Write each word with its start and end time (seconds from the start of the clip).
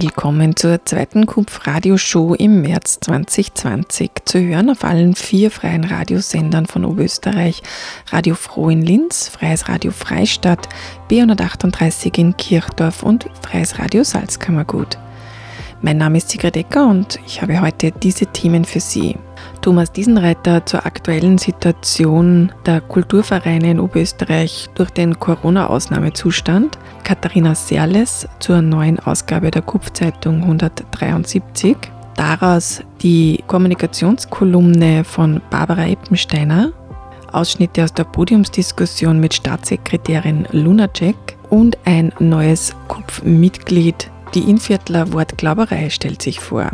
Willkommen 0.00 0.56
zur 0.56 0.84
zweiten 0.84 1.24
KUPF-Radioshow 1.24 2.34
im 2.34 2.62
März 2.62 2.98
2020. 3.00 4.10
Zu 4.24 4.40
hören 4.40 4.70
auf 4.70 4.82
allen 4.82 5.14
vier 5.14 5.52
freien 5.52 5.84
Radiosendern 5.84 6.66
von 6.66 6.84
Oberösterreich. 6.84 7.62
Radio 8.10 8.34
Froh 8.34 8.70
in 8.70 8.82
Linz, 8.82 9.28
Freies 9.28 9.68
Radio 9.68 9.92
Freistadt, 9.92 10.68
B138 11.10 12.18
in 12.18 12.36
Kirchdorf 12.36 13.04
und 13.04 13.26
Freies 13.42 13.78
Radio 13.78 14.02
Salzkammergut. 14.02 14.98
Mein 15.84 15.98
Name 15.98 16.16
ist 16.16 16.30
Sigrid 16.30 16.56
Ecker 16.56 16.88
und 16.88 17.20
ich 17.26 17.42
habe 17.42 17.60
heute 17.60 17.92
diese 17.92 18.24
Themen 18.24 18.64
für 18.64 18.80
Sie. 18.80 19.16
Thomas 19.60 19.92
Diesenreiter 19.92 20.64
zur 20.64 20.86
aktuellen 20.86 21.36
Situation 21.36 22.50
der 22.64 22.80
Kulturvereine 22.80 23.72
in 23.72 23.80
Oberösterreich 23.80 24.70
durch 24.76 24.88
den 24.88 25.20
Corona-Ausnahmezustand, 25.20 26.78
Katharina 27.02 27.54
Serles 27.54 28.26
zur 28.38 28.62
neuen 28.62 28.98
Ausgabe 28.98 29.50
der 29.50 29.60
Kupfzeitung 29.60 30.40
173, 30.44 31.76
daraus 32.16 32.80
die 33.02 33.44
Kommunikationskolumne 33.46 35.04
von 35.04 35.42
Barbara 35.50 35.86
Eppensteiner, 35.86 36.72
Ausschnitte 37.30 37.84
aus 37.84 37.92
der 37.92 38.04
Podiumsdiskussion 38.04 39.20
mit 39.20 39.34
Staatssekretärin 39.34 40.48
Lunacek 40.50 41.36
und 41.50 41.76
ein 41.84 42.10
neues 42.20 42.74
Kupfmitglied. 42.88 44.13
Die 44.34 44.50
Inviertler 44.50 45.12
Wortglauberei 45.12 45.90
stellt 45.90 46.20
sich 46.20 46.40
vor. 46.40 46.72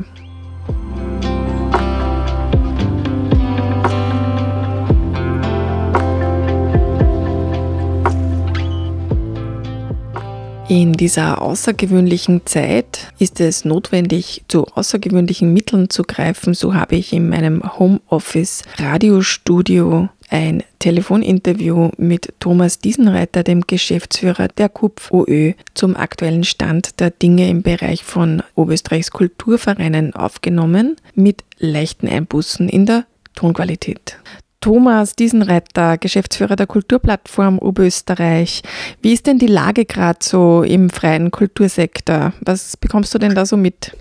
In 10.71 10.95
dieser 10.95 11.43
außergewöhnlichen 11.43 12.47
Zeit 12.47 13.13
ist 13.19 13.41
es 13.41 13.67
notwendig, 13.67 14.45
zu 14.49 14.67
außergewöhnlichen 14.67 15.53
Mitteln 15.53 15.91
zu 15.91 16.05
greifen. 16.05 16.55
So 16.55 16.75
habe 16.75 16.95
ich 16.95 17.13
in 17.13 17.29
meinem 17.29 17.79
Homeoffice 17.79 18.63
Radiostudio 18.79 20.09
ein 20.31 20.63
Telefoninterview 20.79 21.91
mit 21.97 22.33
Thomas 22.41 22.79
Diesenreiter, 22.79 23.43
dem 23.43 23.67
Geschäftsführer 23.67 24.49
der 24.49 24.69
KUPF 24.69 25.11
OÖ, 25.11 25.53
zum 25.75 25.97
aktuellen 25.97 26.45
Stand 26.45 27.01
der 27.01 27.11
Dinge 27.11 27.49
im 27.49 27.63
Bereich 27.63 28.05
von 28.05 28.43
Oberösterreichs 28.55 29.11
Kulturvereinen 29.11 30.15
aufgenommen, 30.15 30.97
mit 31.15 31.45
leichten 31.59 32.09
Einbußen 32.09 32.69
in 32.69 32.87
der 32.87 33.07
Tonqualität. 33.35 34.19
Thomas 34.61 35.17
Diesenreiter, 35.17 35.97
Geschäftsführer 35.97 36.55
der 36.55 36.67
Kulturplattform 36.67 37.59
Oberösterreich. 37.59 38.63
Wie 39.01 39.15
ist 39.15 39.27
denn 39.27 39.39
die 39.39 39.47
Lage 39.47 39.87
gerade 39.87 40.19
so 40.23 40.63
im 40.63 40.91
freien 40.91 41.31
Kultursektor? 41.31 42.35
Was 42.41 42.77
bekommst 42.77 43.15
du 43.15 43.19
denn 43.19 43.35
da 43.35 43.47
so 43.47 43.57
mit? 43.57 43.97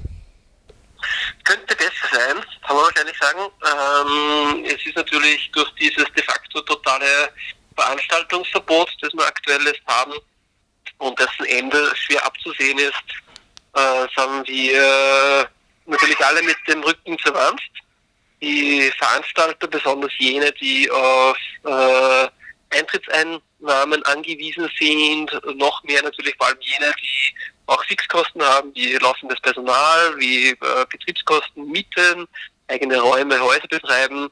Könnte 1.45 1.75
besser 1.75 2.07
sein, 2.11 2.43
kann 2.67 2.75
man 2.75 2.85
wahrscheinlich 2.85 3.17
sagen. 3.17 3.39
Ähm, 3.63 4.48
ist 4.89 4.97
natürlich 4.97 5.49
durch 5.51 5.69
dieses 5.75 6.05
de 6.15 6.23
facto 6.23 6.61
totale 6.61 7.31
Veranstaltungsverbot, 7.75 8.91
das 9.01 9.13
wir 9.13 9.25
aktuell 9.25 9.65
jetzt 9.65 9.85
haben 9.87 10.13
und 10.97 11.17
dessen 11.19 11.45
Ende 11.45 11.91
schwer 11.95 12.25
abzusehen 12.25 12.77
ist, 12.77 13.03
äh, 13.75 14.07
sind 14.15 14.47
wir 14.47 15.49
natürlich 15.85 16.19
alle 16.25 16.41
mit 16.43 16.57
dem 16.67 16.83
Rücken 16.83 17.17
zur 17.19 17.33
Wand 17.33 17.61
die 18.41 18.91
Veranstalter, 18.97 19.67
besonders 19.67 20.11
jene, 20.17 20.51
die 20.53 20.89
auf 20.89 21.37
äh, 21.65 22.27
Eintrittseinnahmen 22.69 24.03
angewiesen 24.05 24.69
sind, 24.79 25.31
noch 25.57 25.83
mehr 25.83 26.01
natürlich 26.03 26.35
vor 26.37 26.47
allem 26.47 26.59
jene, 26.61 26.93
die 27.01 27.35
auch 27.65 27.83
Fixkosten 27.85 28.41
haben, 28.41 28.73
wie 28.75 28.93
laufendes 28.93 29.39
Personal, 29.41 30.17
wie 30.17 30.51
äh, 30.51 30.85
Betriebskosten, 30.89 31.69
Mieten, 31.69 32.27
eigene 32.67 32.99
Räume, 32.99 33.39
Häuser 33.39 33.67
betreiben, 33.67 34.29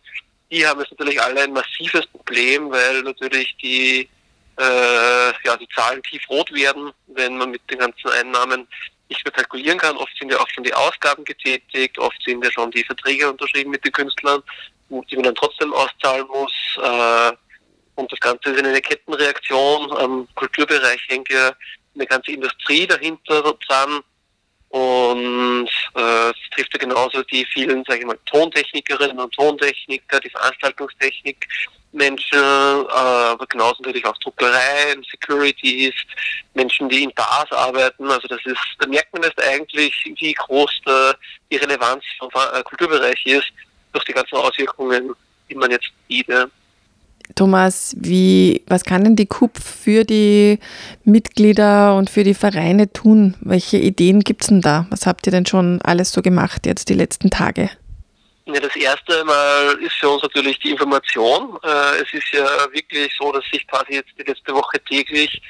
die 0.52 0.66
haben 0.66 0.80
jetzt 0.80 0.92
natürlich 0.92 1.22
alle 1.22 1.42
ein 1.42 1.54
massives 1.54 2.06
Problem, 2.08 2.72
weil 2.72 3.02
natürlich 3.04 3.56
die, 3.62 4.10
äh, 4.58 5.32
ja, 5.44 5.58
die 5.60 5.68
Zahlen 5.76 6.02
tiefrot 6.04 6.52
werden, 6.54 6.92
wenn 7.08 7.38
man 7.38 7.52
mit 7.52 7.62
den 7.70 7.80
ganzen 7.80 8.10
Einnahmen 8.10 8.68
nicht 9.10 9.24
mehr 9.24 9.32
kalkulieren 9.32 9.78
kann. 9.78 9.98
Oft 9.98 10.16
sind 10.18 10.32
ja 10.32 10.40
auch 10.40 10.50
schon 10.50 10.64
die 10.64 10.74
Ausgaben 10.74 11.24
getätigt, 11.24 11.98
oft 11.98 12.22
sind 12.24 12.44
ja 12.44 12.52
schon 12.52 12.72
die 12.72 12.84
Verträge 12.84 13.30
unterschrieben 13.30 13.72
mit 13.72 13.84
den 13.86 13.92
Künstlern, 13.92 14.42
die 14.90 15.16
man 15.16 15.24
dann 15.24 15.36
trotzdem 15.36 15.74
auszahlen 15.74 16.28
muss. 16.28 16.54
Äh, 16.82 17.32
und 17.96 18.12
das 18.12 18.20
Ganze 18.20 18.52
ist 18.52 18.64
eine 18.64 18.82
Kettenreaktion. 18.82 19.92
Am 19.98 20.28
Kulturbereich 20.36 21.02
hängt 21.08 21.30
ja 21.30 21.52
eine 21.96 22.06
ganze 22.06 22.32
Industrie 22.32 22.86
dahinter 22.86 23.56
dran. 23.68 24.02
Und 24.70 25.70
äh, 25.96 26.30
es 26.30 26.36
trifft 26.54 26.78
genauso 26.78 27.24
die 27.24 27.46
vielen, 27.46 27.84
sage 27.86 28.00
ich 28.00 28.06
mal, 28.06 28.20
Tontechnikerinnen 28.26 29.20
und 29.20 29.34
Tontechniker, 29.34 30.20
die 30.20 30.30
Veranstaltungstechnik, 30.30 31.48
Menschen, 31.94 32.38
äh, 32.38 32.92
aber 32.92 33.46
genauso 33.48 33.82
natürlich 33.82 34.06
auch 34.06 34.18
Druckereien, 34.18 35.04
Securities, 35.10 35.94
Menschen, 36.54 36.90
die 36.90 37.04
in 37.04 37.14
Bars 37.14 37.52
arbeiten. 37.52 38.10
Also 38.12 38.28
das 38.28 38.40
ist, 38.46 38.60
da 38.80 38.88
merkt 38.88 39.14
man 39.14 39.24
erst 39.24 39.42
eigentlich, 39.42 39.94
wie 40.20 40.34
groß 40.34 40.82
der, 40.86 41.16
die 41.50 41.58
Relevanz 41.58 42.04
vom 42.20 42.30
äh, 42.30 42.62
Kulturbereich 42.64 43.26
ist, 43.26 43.48
durch 43.94 44.04
die 44.04 44.14
ganzen 44.14 44.36
Auswirkungen, 44.36 45.16
die 45.50 45.56
man 45.56 45.72
jetzt 45.72 45.90
sieht. 46.10 46.28
Thomas, 47.36 47.96
wie, 48.00 48.64
was 48.68 48.84
kann 48.84 49.04
denn 49.04 49.16
die 49.16 49.26
KUP 49.26 49.58
für 49.58 50.04
die 50.04 50.60
Mitglieder 51.04 51.96
und 51.96 52.10
für 52.10 52.24
die 52.24 52.34
Vereine 52.34 52.92
tun? 52.92 53.36
Welche 53.42 53.78
Ideen 53.78 54.22
gibt 54.22 54.42
es 54.42 54.48
denn 54.48 54.62
da? 54.62 54.88
Was 54.90 55.06
habt 55.06 55.28
ihr 55.28 55.32
denn 55.32 55.46
schon 55.46 55.82
alles 55.84 56.12
so 56.12 56.22
gemacht 56.22 56.66
jetzt 56.66 56.90
die 56.90 56.94
letzten 56.94 57.30
Tage? 57.30 57.70
Ja, 58.46 58.62
das 58.62 58.76
erste 58.78 59.26
Mal 59.26 59.78
ist 59.82 59.96
für 60.00 60.10
uns 60.10 60.24
natürlich 60.24 60.58
die 60.60 60.72
Information. 60.72 61.60
Äh, 61.64 62.02
es 62.02 62.14
ist 62.14 62.32
ja 62.32 62.46
wirklich 62.72 63.12
so, 63.20 63.32
dass 63.34 63.44
sich 63.52 63.68
quasi 63.68 63.96
jetzt 63.96 64.12
die 64.18 64.24
letzte 64.24 64.54
Woche 64.54 64.80
täglich 64.86 65.42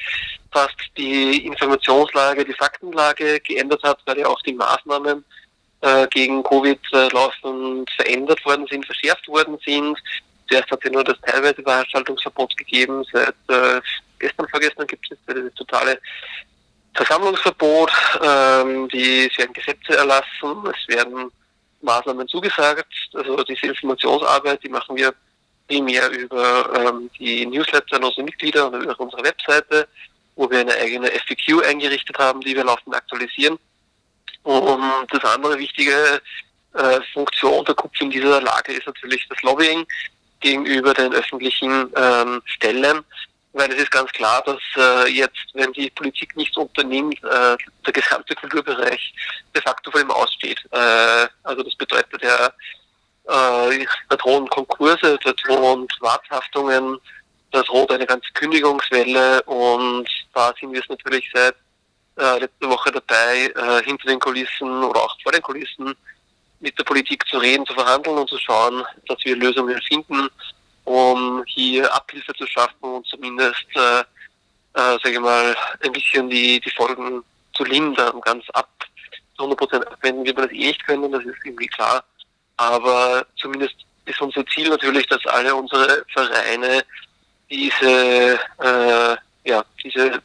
fast 0.51 0.75
die 0.97 1.45
Informationslage, 1.45 2.43
die 2.43 2.53
Faktenlage 2.53 3.39
geändert 3.41 3.83
hat, 3.83 3.99
weil 4.05 4.17
ja 4.17 4.25
auch 4.25 4.41
die 4.41 4.53
Maßnahmen 4.53 5.23
äh, 5.81 6.07
gegen 6.07 6.41
Covid 6.41 6.79
äh, 6.93 7.07
laufend 7.09 7.87
verändert 7.91 8.43
worden 8.45 8.65
sind, 8.67 8.83
verschärft 8.83 9.27
worden 9.27 9.59
sind. 9.63 9.97
Zuerst 10.49 10.71
hat 10.71 10.83
ja 10.83 10.91
nur 10.91 11.03
das 11.03 11.17
teilweise 11.25 11.61
Veranstaltungsverbot 11.61 12.55
gegeben. 12.57 13.03
Seit 13.11 13.35
äh, 13.49 13.81
gestern, 14.19 14.47
vorgestern 14.47 14.87
gibt 14.87 15.05
es 15.05 15.17
jetzt 15.17 15.27
das 15.27 15.53
totale 15.55 15.99
Versammlungsverbot. 16.95 17.91
Ähm, 18.21 18.87
die, 18.89 19.27
es 19.27 19.37
werden 19.37 19.53
Gesetze 19.53 19.97
erlassen, 19.97 20.63
es 20.65 20.95
werden 20.95 21.31
Maßnahmen 21.81 22.27
zugesagt. 22.27 22.87
Also 23.13 23.43
diese 23.43 23.67
Informationsarbeit, 23.67 24.63
die 24.63 24.69
machen 24.69 24.95
wir 24.95 25.13
primär 25.67 26.09
über 26.11 26.69
ähm, 26.75 27.09
die 27.19 27.45
Newsletter 27.45 27.97
an 27.97 28.05
unsere 28.05 28.23
Mitglieder 28.23 28.67
und 28.67 28.81
über 28.81 28.99
unsere 28.99 29.23
Webseite, 29.23 29.87
wo 30.35 30.49
wir 30.49 30.59
eine 30.59 30.73
eigene 30.75 31.07
FAQ 31.09 31.65
eingerichtet 31.65 32.17
haben, 32.17 32.41
die 32.41 32.55
wir 32.55 32.63
laufend 32.63 32.95
aktualisieren. 32.95 33.59
Und 34.43 35.07
das 35.11 35.23
andere 35.25 35.59
wichtige 35.59 36.21
äh, 36.73 36.99
Funktion 37.13 37.65
der 37.65 37.75
KUPF 37.75 38.01
in 38.01 38.11
dieser 38.11 38.41
Lage 38.41 38.73
ist 38.73 38.87
natürlich 38.87 39.27
das 39.27 39.41
Lobbying 39.41 39.85
gegenüber 40.39 40.93
den 40.93 41.13
öffentlichen 41.13 41.91
ähm, 41.95 42.41
Stellen, 42.45 43.03
weil 43.53 43.71
es 43.71 43.83
ist 43.83 43.91
ganz 43.91 44.11
klar, 44.11 44.43
dass 44.45 44.59
äh, 44.75 45.09
jetzt, 45.09 45.53
wenn 45.53 45.71
die 45.73 45.89
Politik 45.89 46.35
nichts 46.35 46.55
unternimmt, 46.57 47.21
äh, 47.23 47.57
der 47.85 47.93
gesamte 47.93 48.35
Kulturbereich 48.35 49.13
de 49.55 49.61
facto 49.61 49.91
vor 49.91 49.99
dem 49.99 50.11
aussteht. 50.11 50.59
Äh, 50.71 51.27
also 51.43 51.63
das 51.63 51.75
bedeutet 51.75 52.21
ja, 52.21 52.47
äh, 52.47 53.85
da 54.09 54.15
drohen 54.15 54.47
Konkurse, 54.49 55.17
da 55.23 55.33
drohen 55.33 55.87
Privathaftungen, 55.87 56.99
da 57.51 57.61
droht 57.63 57.91
eine 57.91 58.05
ganze 58.05 58.31
Kündigungswelle 58.33 59.41
und 59.43 60.07
da 60.33 60.53
sind 60.59 60.73
wir 60.73 60.81
es 60.81 60.89
natürlich 60.89 61.29
seit 61.33 61.55
äh, 62.17 62.39
letzter 62.39 62.69
Woche 62.69 62.91
dabei, 62.91 63.51
äh, 63.55 63.83
hinter 63.83 64.07
den 64.07 64.19
Kulissen 64.19 64.83
oder 64.83 65.01
auch 65.01 65.15
vor 65.21 65.31
den 65.31 65.41
Kulissen 65.41 65.95
mit 66.59 66.77
der 66.77 66.83
Politik 66.83 67.27
zu 67.27 67.37
reden, 67.37 67.65
zu 67.65 67.73
verhandeln 67.73 68.17
und 68.17 68.29
zu 68.29 68.37
schauen, 68.37 68.83
dass 69.07 69.17
wir 69.23 69.35
Lösungen 69.35 69.79
finden, 69.81 70.27
um 70.85 71.43
hier 71.47 71.93
Abhilfe 71.93 72.33
zu 72.33 72.47
schaffen 72.47 72.81
und 72.81 73.05
zumindest, 73.07 73.65
äh, 73.75 73.99
äh, 73.99 74.03
sage 74.73 75.11
ich 75.11 75.19
mal, 75.19 75.55
ein 75.81 75.91
bisschen 75.91 76.29
die, 76.29 76.59
die 76.59 76.71
Folgen 76.71 77.23
zu 77.53 77.63
lindern. 77.63 78.21
Ganz 78.21 78.45
ab 78.51 78.69
100 79.37 79.57
Prozent 79.57 79.87
abwenden 79.87 80.25
wird 80.25 80.37
man 80.37 80.47
das 80.47 80.55
eh 80.55 80.67
nicht 80.67 80.85
können, 80.85 81.11
das 81.11 81.23
ist 81.23 81.37
irgendwie 81.43 81.67
klar. 81.67 82.03
Aber 82.57 83.25
zumindest 83.39 83.75
ist 84.05 84.21
unser 84.21 84.45
Ziel 84.47 84.69
natürlich, 84.69 85.05
dass 85.07 85.25
alle 85.27 85.53
unsere 85.53 86.05
Vereine 86.13 86.83
diese, 87.49 88.39
äh, 88.59 89.15
ja, 89.49 89.63
diese 89.83 90.21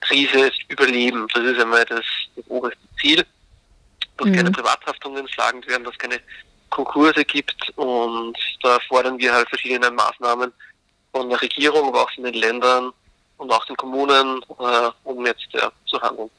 Krise 0.00 0.50
überleben. 0.68 1.26
Das 1.32 1.44
ist 1.44 1.60
einmal 1.60 1.84
das, 1.84 2.04
das 2.36 2.44
oberste 2.48 2.78
Ziel, 3.00 3.24
dass 4.18 4.28
mhm. 4.28 4.34
keine 4.34 4.50
Privathaftungen 4.50 5.26
schlagend 5.28 5.66
werden, 5.66 5.84
dass 5.84 5.96
keine 5.98 6.20
Konkurse 6.70 7.24
gibt 7.24 7.72
und 7.76 8.36
da 8.62 8.78
fordern 8.88 9.18
wir 9.18 9.32
halt 9.32 9.48
verschiedene 9.48 9.90
Maßnahmen 9.90 10.52
von 11.12 11.28
der 11.30 11.40
Regierung, 11.40 11.88
aber 11.88 12.02
auch 12.02 12.10
von 12.10 12.24
den 12.24 12.34
Ländern 12.34 12.92
und 13.38 13.50
auch 13.50 13.64
den 13.64 13.76
Kommunen, 13.76 14.42
äh, 14.58 14.90
um 15.04 15.24
jetzt 15.24 15.46
ja, 15.52 15.70
zu 15.86 16.00
handeln. 16.02 16.30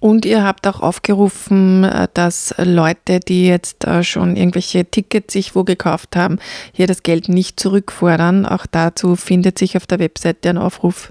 Und 0.00 0.26
ihr 0.26 0.44
habt 0.44 0.66
auch 0.66 0.80
aufgerufen, 0.80 1.84
äh, 1.84 2.08
dass 2.12 2.54
Leute, 2.58 3.20
die 3.20 3.46
jetzt 3.46 3.84
äh, 3.84 4.02
schon 4.02 4.36
irgendwelche 4.36 4.84
Tickets 4.84 5.32
sich 5.32 5.54
wo 5.54 5.64
gekauft 5.64 6.16
haben, 6.16 6.38
hier 6.72 6.86
das 6.86 7.02
Geld 7.02 7.28
nicht 7.28 7.58
zurückfordern. 7.58 8.44
Auch 8.44 8.66
dazu 8.70 9.16
findet 9.16 9.58
sich 9.58 9.76
auf 9.76 9.86
der 9.86 10.00
Webseite 10.00 10.50
ein 10.50 10.58
Aufruf. 10.58 11.10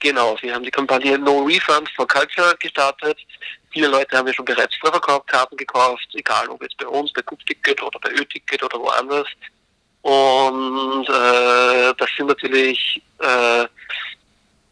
Genau, 0.00 0.36
wir 0.40 0.54
haben 0.54 0.64
die 0.64 0.70
Kampagne 0.70 1.18
No 1.18 1.40
Refund 1.42 1.88
for 1.96 2.06
Culture 2.06 2.54
gestartet. 2.58 3.18
Viele 3.74 3.88
Leute 3.88 4.16
haben 4.16 4.28
ja 4.28 4.32
schon 4.32 4.44
bereits 4.44 4.76
Vorverkaufskarten 4.76 5.56
gekauft, 5.56 6.06
egal 6.12 6.48
ob 6.48 6.62
jetzt 6.62 6.76
bei 6.76 6.86
uns, 6.86 7.12
bei 7.12 7.22
Coop-Ticket 7.22 7.82
oder 7.82 7.98
bei 7.98 8.10
Ö-Ticket 8.12 8.62
oder 8.62 8.78
woanders. 8.78 9.26
Und 10.02 11.08
äh, 11.08 11.92
das 11.98 12.08
sind 12.16 12.28
natürlich 12.28 13.02
äh, 13.18 13.66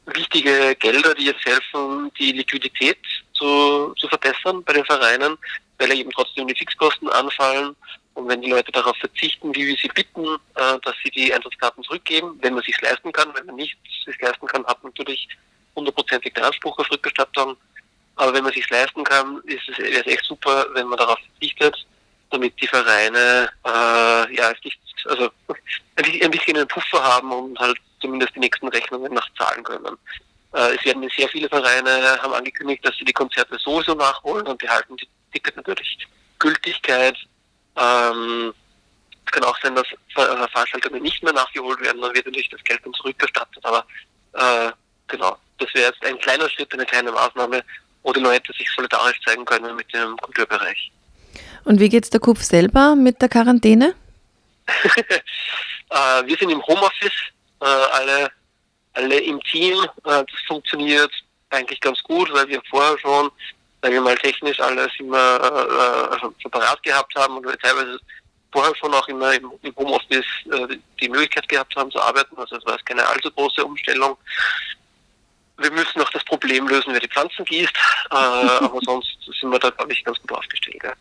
wichtige 0.07 0.77
Gelder, 0.77 1.15
die 1.17 1.25
jetzt 1.25 1.45
helfen, 1.45 2.13
die 2.17 2.31
Liquidität 2.31 2.99
zu, 3.33 3.93
zu 3.99 4.07
verbessern 4.07 4.63
bei 4.63 4.75
den 4.75 4.85
Vereinen, 4.85 5.37
weil 5.79 5.93
eben 5.95 6.13
trotzdem 6.13 6.47
die 6.47 6.55
Fixkosten 6.55 7.09
anfallen. 7.09 7.75
Und 8.15 8.29
wenn 8.29 8.41
die 8.41 8.51
Leute 8.51 8.71
darauf 8.71 8.97
verzichten, 8.99 9.53
wie 9.53 9.67
wir 9.67 9.77
sie 9.83 9.89
bitten, 9.89 10.27
äh, 10.55 10.79
dass 10.85 10.95
sie 11.03 11.11
die 11.11 11.35
Eintrittskarten 11.35 11.83
zurückgeben, 11.83 12.39
wenn 12.41 12.55
man 12.55 12.63
sich 12.63 12.81
leisten 12.81 13.11
kann, 13.11 13.35
wenn 13.35 13.47
man 13.47 13.57
nicht 13.57 13.77
sich 14.05 14.21
leisten 14.21 14.47
kann, 14.47 14.65
hat 14.65 14.81
man 14.85 14.93
natürlich 14.93 15.27
hundertprozentig 15.75 16.35
den 16.35 16.45
Anspruch 16.45 16.79
auf 16.79 16.89
Rückerstattung. 16.89 17.57
Aber 18.17 18.35
wenn 18.35 18.45
man 18.45 18.53
sich 18.53 18.69
leisten 18.71 19.05
kann, 19.05 19.41
ist 19.45 19.69
es, 19.69 19.79
wäre 19.79 20.01
es 20.01 20.07
echt 20.07 20.25
super, 20.25 20.67
wenn 20.75 20.87
man 20.87 20.99
darauf 20.99 21.19
verzichtet, 21.19 21.87
damit 22.31 22.61
die 22.61 22.67
Vereine 22.67 23.51
äh, 23.65 24.35
ja 24.35 24.53
nicht, 24.65 24.81
also 25.07 25.31
ein 25.97 26.31
bisschen 26.31 26.57
einen 26.57 26.69
Puffer 26.69 27.03
haben 27.03 27.33
und 27.33 27.59
halt 27.59 27.77
zumindest 28.01 28.35
die 28.35 28.41
nächsten 28.41 28.69
Rechnungen 28.69 29.15
nachzahlen 29.15 29.63
können. 29.65 29.97
Äh, 30.55 30.77
es 30.77 30.85
werden 30.85 31.09
sehr 31.17 31.29
viele 31.29 31.49
Vereine 31.49 32.21
haben 32.21 32.35
angekündigt, 32.35 32.85
dass 32.87 32.97
sie 32.97 33.05
die 33.05 33.13
Konzerte 33.13 33.59
sowieso 33.59 33.95
nachholen 33.95 34.47
und 34.47 34.59
behalten 34.59 34.97
die 34.97 35.09
Tickets 35.33 35.57
natürlich 35.57 36.07
Gültigkeit. 36.39 37.17
Ähm, 37.77 38.53
es 39.25 39.33
kann 39.33 39.45
auch 39.45 39.59
sein, 39.63 39.75
dass 39.75 39.87
Veranstaltungen 40.15 41.03
nicht 41.03 41.23
mehr 41.23 41.33
nachgeholt 41.33 41.81
werden, 41.81 42.03
dann 42.03 42.15
wird 42.15 42.27
natürlich 42.27 42.51
das 42.51 42.63
Geld 42.65 42.81
dann 42.85 42.93
zurückerstattet. 42.93 43.65
Aber 43.65 43.87
äh, 44.33 44.73
genau, 45.07 45.37
das 45.59 45.73
wäre 45.75 45.91
jetzt 45.91 46.05
ein 46.05 46.19
kleiner 46.19 46.49
Schritt, 46.51 46.73
eine 46.73 46.85
kleine 46.85 47.13
Maßnahme, 47.13 47.65
wo 48.03 48.13
die 48.13 48.21
Leute 48.21 48.53
sich 48.53 48.69
solidarisch 48.75 49.21
zeigen 49.25 49.45
können 49.45 49.77
mit 49.77 49.93
dem 49.93 50.17
Kulturbereich. 50.19 50.91
Und 51.65 51.81
wie 51.81 51.89
geht 51.89 52.05
es 52.05 52.11
der 52.11 52.21
Kupf 52.21 52.43
selber 52.43 52.97
mit 52.97 53.21
der 53.23 53.29
Quarantäne? 53.29 53.95
äh, 54.97 56.27
wir 56.27 56.37
sind 56.37 56.51
im 56.51 56.63
Homeoffice, 56.67 57.13
äh, 57.61 57.65
alle, 57.65 58.31
alle 58.95 59.21
im 59.21 59.41
Team. 59.45 59.79
Äh, 59.83 59.89
das 60.05 60.41
funktioniert 60.47 61.13
eigentlich 61.51 61.81
ganz 61.81 62.03
gut, 62.03 62.33
weil 62.33 62.49
wir 62.49 62.61
vorher 62.71 62.99
schon, 62.99 63.31
sagen 63.83 63.95
wir 63.95 64.01
mal 64.01 64.17
technisch 64.17 64.59
alles 64.61 64.91
immer 64.99 65.19
also 66.11 66.35
separat 66.43 66.83
gehabt 66.83 67.15
haben 67.15 67.37
und 67.37 67.45
wir 67.45 67.59
teilweise 67.59 67.99
vorher 68.51 68.75
schon 68.77 68.95
auch 68.95 69.07
immer 69.09 69.35
im, 69.35 69.53
im 69.63 69.77
Homeoffice 69.77 70.25
die 71.01 71.09
Möglichkeit 71.09 71.49
gehabt 71.49 71.75
haben 71.77 71.91
zu 71.91 72.01
arbeiten. 72.01 72.37
Also 72.39 72.57
es 72.57 72.65
war 72.65 72.79
keine 72.85 73.07
allzu 73.07 73.31
große 73.31 73.65
Umstellung. 73.65 74.17
Wir 75.59 75.71
müssen 75.71 75.99
noch 75.99 76.11
das 76.11 76.25
Problem 76.25 76.67
lösen, 76.67 76.93
wer 76.93 77.01
die 77.01 77.09
Pflanzen 77.09 77.45
gießt, 77.45 77.73
äh, 78.11 78.15
aber 78.15 78.81
sonst 78.85 79.17
sind 79.41 79.51
wir 79.51 79.59
da, 79.59 79.71
glaube 79.71 79.93
ich, 79.93 80.05
ganz 80.05 80.19
gut 80.21 80.33
aufgestellt. 80.33 80.83
Ja. 80.83 80.93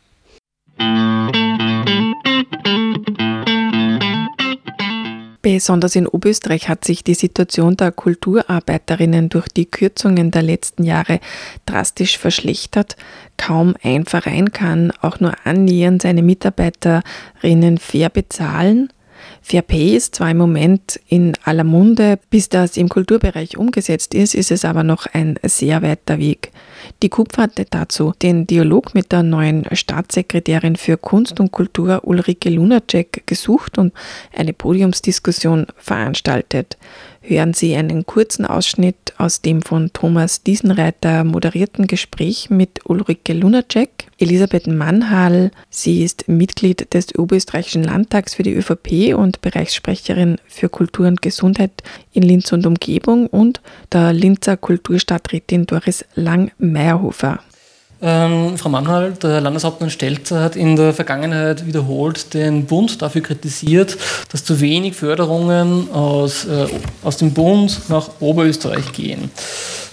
Besonders 5.41 5.95
in 5.95 6.07
Oberösterreich 6.07 6.69
hat 6.69 6.85
sich 6.85 7.03
die 7.03 7.15
Situation 7.15 7.75
der 7.75 7.91
Kulturarbeiterinnen 7.91 9.29
durch 9.29 9.47
die 9.47 9.65
Kürzungen 9.65 10.29
der 10.29 10.43
letzten 10.43 10.83
Jahre 10.83 11.19
drastisch 11.65 12.19
verschlechtert. 12.19 12.95
Kaum 13.37 13.75
ein 13.81 14.05
Verein 14.05 14.51
kann 14.51 14.93
auch 15.01 15.19
nur 15.19 15.33
annähernd 15.43 16.03
seine 16.03 16.21
Mitarbeiterinnen 16.21 17.79
fair 17.79 18.09
bezahlen. 18.09 18.93
Fair 19.41 19.61
Pay 19.61 19.95
ist 19.95 20.15
zwar 20.15 20.31
im 20.31 20.37
Moment 20.37 20.99
in 21.07 21.33
aller 21.43 21.63
Munde, 21.63 22.19
bis 22.29 22.49
das 22.49 22.77
im 22.77 22.89
Kulturbereich 22.89 23.57
umgesetzt 23.57 24.13
ist, 24.13 24.35
ist 24.35 24.51
es 24.51 24.65
aber 24.65 24.83
noch 24.83 25.07
ein 25.13 25.39
sehr 25.43 25.81
weiter 25.81 26.19
Weg. 26.19 26.51
Die 27.03 27.09
KUPF 27.09 27.37
hatte 27.37 27.65
dazu 27.69 28.13
den 28.21 28.47
Dialog 28.47 28.93
mit 28.93 29.11
der 29.11 29.23
neuen 29.23 29.65
Staatssekretärin 29.71 30.75
für 30.75 30.97
Kunst 30.97 31.39
und 31.39 31.51
Kultur 31.51 32.01
Ulrike 32.03 32.49
Lunacek 32.49 33.23
gesucht 33.25 33.77
und 33.77 33.93
eine 34.33 34.53
Podiumsdiskussion 34.53 35.67
veranstaltet 35.77 36.77
hören 37.21 37.53
Sie 37.53 37.75
einen 37.75 38.05
kurzen 38.05 38.45
Ausschnitt 38.45 39.13
aus 39.17 39.41
dem 39.41 39.61
von 39.61 39.91
Thomas 39.93 40.43
Diesenreiter 40.43 41.23
moderierten 41.23 41.87
Gespräch 41.87 42.49
mit 42.49 42.81
Ulrike 42.85 43.33
Lunacek, 43.33 44.07
Elisabeth 44.17 44.67
Mannhall. 44.67 45.51
Sie 45.69 46.03
ist 46.03 46.27
Mitglied 46.27 46.93
des 46.93 47.17
Oberösterreichischen 47.17 47.83
Landtags 47.83 48.33
für 48.33 48.43
die 48.43 48.53
ÖVP 48.53 49.15
und 49.15 49.41
Bereichssprecherin 49.41 50.37
für 50.47 50.69
Kultur 50.69 51.07
und 51.07 51.21
Gesundheit 51.21 51.83
in 52.11 52.23
Linz 52.23 52.51
und 52.51 52.65
Umgebung 52.65 53.27
und 53.27 53.61
der 53.91 54.13
Linzer 54.13 54.57
Kulturstadträtin 54.57 55.67
Doris 55.67 56.03
Lang-Meierhofer. 56.15 57.39
Ähm, 58.03 58.57
Frau 58.57 58.69
Mannhall, 58.69 59.13
der 59.13 59.41
Landeshauptmann 59.41 59.91
Stelzer, 59.91 60.41
hat 60.41 60.55
in 60.55 60.75
der 60.75 60.91
Vergangenheit 60.91 61.67
wiederholt 61.67 62.33
den 62.33 62.65
Bund 62.65 62.99
dafür 63.01 63.21
kritisiert, 63.21 63.95
dass 64.31 64.43
zu 64.43 64.59
wenig 64.59 64.95
Förderungen 64.95 65.91
aus, 65.91 66.45
äh, 66.45 66.65
aus 67.03 67.17
dem 67.17 67.31
Bund 67.31 67.81
nach 67.89 68.09
Oberösterreich 68.19 68.91
gehen. 68.91 69.29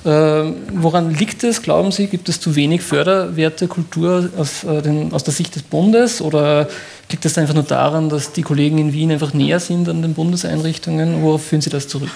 Ähm, 0.06 0.56
woran 0.72 1.14
liegt 1.14 1.44
es, 1.44 1.60
glauben 1.60 1.92
Sie? 1.92 2.06
Gibt 2.06 2.30
es 2.30 2.40
zu 2.40 2.56
wenig 2.56 2.80
Förderwerte 2.80 3.68
Kultur 3.68 4.30
aus, 4.38 4.64
äh, 4.64 4.80
den, 4.80 5.12
aus 5.12 5.24
der 5.24 5.34
Sicht 5.34 5.54
des 5.54 5.62
Bundes 5.62 6.22
oder 6.22 6.66
liegt 7.10 7.26
es 7.26 7.36
einfach 7.36 7.54
nur 7.54 7.64
daran, 7.64 8.08
dass 8.08 8.32
die 8.32 8.42
Kollegen 8.42 8.78
in 8.78 8.94
Wien 8.94 9.12
einfach 9.12 9.34
näher 9.34 9.60
sind 9.60 9.86
an 9.86 10.00
den 10.00 10.14
Bundeseinrichtungen? 10.14 11.22
Worauf 11.22 11.44
führen 11.44 11.60
Sie 11.60 11.70
das 11.70 11.88
zurück? 11.88 12.08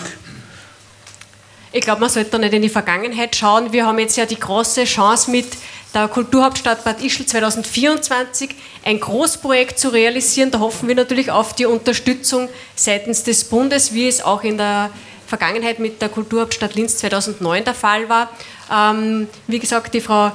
Ich 1.74 1.80
glaube, 1.80 2.02
man 2.02 2.10
sollte 2.10 2.30
da 2.30 2.38
nicht 2.38 2.52
in 2.52 2.62
die 2.62 2.68
Vergangenheit 2.68 3.34
schauen. 3.34 3.72
Wir 3.72 3.86
haben 3.86 3.98
jetzt 3.98 4.16
ja 4.16 4.26
die 4.26 4.38
große 4.38 4.84
Chance 4.84 5.30
mit 5.30 5.46
der 5.94 6.08
Kulturhauptstadt 6.08 6.84
Bad 6.84 7.02
Ischl 7.02 7.26
2024 7.26 8.50
ein 8.84 8.98
Großprojekt 8.98 9.78
zu 9.78 9.90
realisieren. 9.90 10.50
Da 10.50 10.60
hoffen 10.60 10.88
wir 10.88 10.94
natürlich 10.94 11.30
auf 11.30 11.54
die 11.54 11.66
Unterstützung 11.66 12.48
seitens 12.74 13.24
des 13.24 13.44
Bundes, 13.44 13.92
wie 13.92 14.08
es 14.08 14.22
auch 14.22 14.42
in 14.42 14.56
der 14.56 14.90
Vergangenheit 15.26 15.78
mit 15.78 16.00
der 16.02 16.08
Kulturhauptstadt 16.08 16.74
Linz 16.74 16.98
2009 16.98 17.64
der 17.64 17.74
Fall 17.74 18.08
war. 18.08 18.30
Ähm, 18.70 19.28
wie 19.46 19.58
gesagt, 19.58 19.94
die 19.94 20.00
Frau 20.00 20.32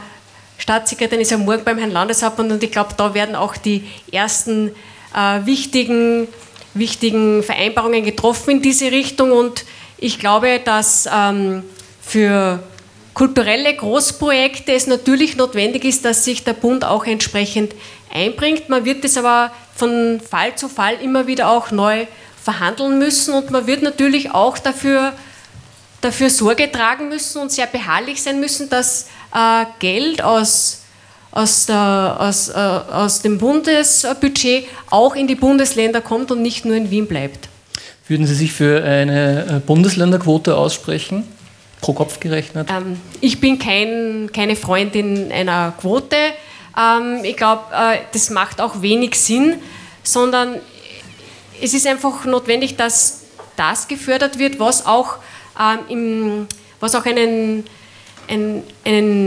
Staatssekretärin 0.58 1.22
ist 1.22 1.32
ja 1.32 1.38
morgen 1.38 1.64
beim 1.64 1.78
Herrn 1.78 1.92
Landeshauptmann 1.92 2.52
und 2.52 2.64
ich 2.64 2.72
glaube, 2.72 2.96
da 2.98 3.14
werden 3.14 3.36
auch 3.36 3.58
die 3.58 3.88
ersten 4.12 4.70
äh, 5.16 5.46
wichtigen, 5.46 6.28
wichtigen 6.74 7.44
Vereinbarungen 7.44 8.04
getroffen 8.04 8.52
in 8.52 8.62
diese 8.62 8.92
Richtung 8.92 9.32
und 9.32 9.66
ich 10.00 10.20
glaube, 10.20 10.60
dass 10.64 11.08
ähm, 11.12 11.64
für 12.02 12.64
kulturelle 13.18 13.76
Großprojekte 13.76 14.74
es 14.74 14.86
natürlich 14.86 15.38
notwendig 15.38 15.84
ist, 15.86 16.06
dass 16.06 16.24
sich 16.24 16.44
der 16.44 16.54
Bund 16.54 16.86
auch 16.86 17.04
entsprechend 17.04 17.74
einbringt. 18.14 18.70
Man 18.70 18.86
wird 18.86 19.04
es 19.04 19.18
aber 19.18 19.52
von 19.76 20.22
Fall 20.22 20.56
zu 20.56 20.70
Fall 20.70 21.02
immer 21.02 21.26
wieder 21.26 21.50
auch 21.50 21.72
neu 21.72 22.06
verhandeln 22.44 23.00
müssen 23.00 23.34
und 23.34 23.50
man 23.50 23.66
wird 23.66 23.82
natürlich 23.82 24.30
auch 24.30 24.60
dafür, 24.60 25.14
dafür 26.02 26.30
Sorge 26.30 26.72
tragen 26.72 27.10
müssen 27.10 27.42
und 27.42 27.52
sehr 27.52 27.66
beharrlich 27.66 28.22
sein 28.22 28.40
müssen, 28.40 28.70
dass 28.70 29.08
äh, 29.34 29.66
Geld 29.80 30.22
aus, 30.22 30.84
aus, 31.32 31.68
aus, 31.72 32.50
äh, 32.50 32.54
aus 32.54 33.24
dem 33.24 33.40
Bundesbudget 33.40 34.68
auch 34.92 35.16
in 35.16 35.26
die 35.26 35.34
Bundesländer 35.34 36.02
kommt 36.02 36.30
und 36.30 36.44
nicht 36.44 36.66
nur 36.66 36.76
in 36.76 36.92
Wien 36.92 37.08
bleibt. 37.08 37.50
Würden 38.08 38.28
Sie 38.28 38.36
sich 38.36 38.54
für 38.54 38.84
eine 38.84 39.56
äh, 39.56 39.60
Bundesländerquote 39.60 40.56
aussprechen? 40.56 41.24
Pro 41.82 41.94
Kopf 41.94 42.20
gerechnet? 42.20 42.70
Ähm, 42.70 43.00
ich 43.22 43.40
bin 43.40 43.60
kein, 43.60 44.30
keine 44.34 44.56
Freundin 44.56 45.32
einer 45.32 45.74
Quote. 45.80 46.16
Ähm, 46.78 47.20
ich 47.24 47.38
glaube, 47.38 47.64
äh, 47.74 48.00
das 48.12 48.30
macht 48.30 48.62
auch 48.62 48.82
wenig 48.82 49.16
Sinn, 49.16 49.56
sondern 50.04 50.56
es 51.62 51.74
ist 51.74 51.88
einfach 51.88 52.26
notwendig, 52.26 52.76
dass 52.76 53.24
das 53.56 53.88
gefördert 53.88 54.38
wird, 54.38 54.60
was 54.60 54.86
auch, 54.86 55.18
ähm, 55.60 55.80
im, 55.90 56.48
was 56.80 56.96
auch 56.96 57.06
einen, 57.06 57.66
einen, 58.28 58.64
einen 58.86 59.27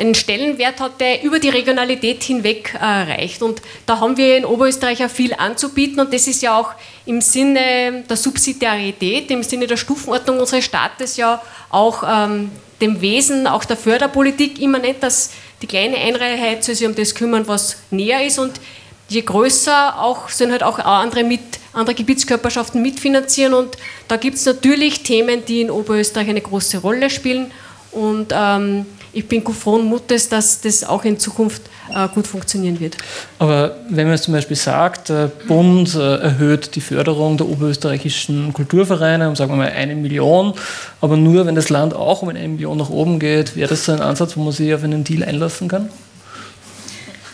einen 0.00 0.14
Stellenwert 0.14 0.80
hat, 0.80 1.00
der 1.00 1.22
über 1.22 1.38
die 1.38 1.50
Regionalität 1.50 2.22
hinweg 2.22 2.74
äh, 2.74 2.84
reicht. 2.84 3.42
Und 3.42 3.62
da 3.86 4.00
haben 4.00 4.16
wir 4.16 4.36
in 4.36 4.44
Oberösterreich 4.44 5.04
auch 5.04 5.10
viel 5.10 5.34
anzubieten 5.34 6.00
und 6.00 6.12
das 6.12 6.26
ist 6.26 6.42
ja 6.42 6.58
auch 6.58 6.72
im 7.06 7.20
Sinne 7.20 8.04
der 8.08 8.16
Subsidiarität, 8.16 9.30
im 9.30 9.42
Sinne 9.42 9.66
der 9.66 9.76
Stufenordnung 9.76 10.40
unseres 10.40 10.64
Staates 10.64 11.16
ja 11.16 11.42
auch 11.68 12.02
ähm, 12.06 12.50
dem 12.80 13.00
Wesen 13.00 13.46
auch 13.46 13.64
der 13.64 13.76
Förderpolitik 13.76 14.60
immer 14.60 14.78
nicht, 14.78 15.02
dass 15.02 15.30
die 15.62 15.66
kleine 15.66 15.96
Einheit 15.96 16.64
sich 16.64 16.84
um 16.86 16.94
das 16.94 17.14
kümmern, 17.14 17.46
was 17.46 17.76
näher 17.90 18.24
ist. 18.24 18.38
Und 18.38 18.60
je 19.08 19.20
größer 19.20 20.00
auch 20.00 20.28
sind 20.30 20.52
halt 20.52 20.62
auch 20.62 20.78
andere 20.78 21.24
mit 21.24 21.40
andere 21.72 21.94
Gebietskörperschaften 21.94 22.82
mitfinanzieren. 22.82 23.54
Und 23.54 23.76
da 24.08 24.16
gibt 24.16 24.36
es 24.36 24.46
natürlich 24.46 25.02
Themen, 25.02 25.44
die 25.44 25.60
in 25.60 25.70
Oberösterreich 25.70 26.28
eine 26.28 26.40
große 26.40 26.78
Rolle 26.78 27.10
spielen. 27.10 27.52
Und 27.92 28.32
ähm, 28.32 28.86
ich 29.12 29.26
bin 29.26 29.42
frohen 29.42 29.86
Mutes, 29.86 30.28
dass 30.28 30.60
das 30.60 30.84
auch 30.84 31.04
in 31.04 31.18
Zukunft 31.18 31.62
äh, 31.94 32.08
gut 32.08 32.26
funktionieren 32.26 32.78
wird. 32.80 32.96
Aber 33.38 33.76
wenn 33.88 34.06
man 34.06 34.14
jetzt 34.14 34.24
zum 34.24 34.34
Beispiel 34.34 34.56
sagt, 34.56 35.08
der 35.08 35.30
Bund 35.48 35.94
äh, 35.94 36.16
erhöht 36.18 36.74
die 36.74 36.80
Förderung 36.80 37.36
der 37.36 37.48
oberösterreichischen 37.48 38.52
Kulturvereine 38.52 39.28
um, 39.28 39.36
sagen 39.36 39.52
wir 39.52 39.56
mal, 39.56 39.70
eine 39.70 39.94
Million, 39.96 40.54
aber 41.00 41.16
nur 41.16 41.46
wenn 41.46 41.54
das 41.54 41.68
Land 41.68 41.94
auch 41.94 42.22
um 42.22 42.28
eine 42.28 42.46
Million 42.46 42.78
nach 42.78 42.90
oben 42.90 43.18
geht, 43.18 43.56
wäre 43.56 43.68
das 43.68 43.84
so 43.84 43.92
ein 43.92 44.00
Ansatz, 44.00 44.36
wo 44.36 44.42
man 44.42 44.52
sich 44.52 44.72
auf 44.74 44.84
einen 44.84 45.04
Deal 45.04 45.24
einlassen 45.24 45.68
kann? 45.68 45.90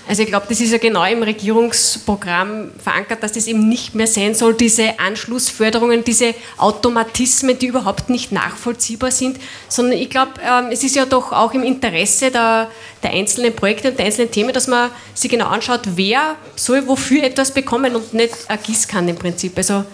Also 0.09 0.23
ich 0.23 0.29
glaube, 0.29 0.47
das 0.49 0.61
ist 0.61 0.71
ja 0.71 0.79
genau 0.79 1.05
im 1.05 1.23
Regierungsprogramm 1.23 2.71
verankert, 2.79 3.23
dass 3.23 3.33
das 3.33 3.49
eben 3.49 3.69
nicht 3.69 3.95
mehr 3.95 4.07
sein 4.07 4.35
soll, 4.35 4.55
diese 4.55 5.01
Anschlussförderungen, 5.01 6.05
diese 6.05 6.35
Automatismen, 6.59 7.59
die 7.59 7.67
überhaupt 7.67 8.09
nicht 8.09 8.31
nachvollziehbar 8.31 9.11
sind, 9.11 9.39
sondern 9.69 9.99
ich 9.99 10.09
glaube, 10.09 10.33
ähm, 10.43 10.67
es 10.71 10.85
ist 10.85 10.95
ja 10.95 11.07
doch 11.07 11.33
auch 11.33 11.55
im 11.55 11.65
Interesse 11.65 12.31
der, 12.31 12.71
der 13.03 13.11
einzelnen 13.11 13.55
Projekte 13.55 13.91
und 13.91 13.99
der 13.99 14.07
einzelnen 14.07 14.31
Themen, 14.31 14.53
dass 14.53 14.69
man 14.69 14.91
sich 15.15 15.31
genau 15.31 15.47
anschaut, 15.47 15.81
wer 15.97 16.37
soll 16.55 16.87
wofür 16.87 17.25
etwas 17.25 17.51
bekommen 17.51 17.97
und 17.97 18.15
nicht 18.15 18.35
ein 18.49 18.59
Gießkann 18.63 19.09
im 19.09 19.17
Prinzip. 19.17 19.57
Also 19.57 19.85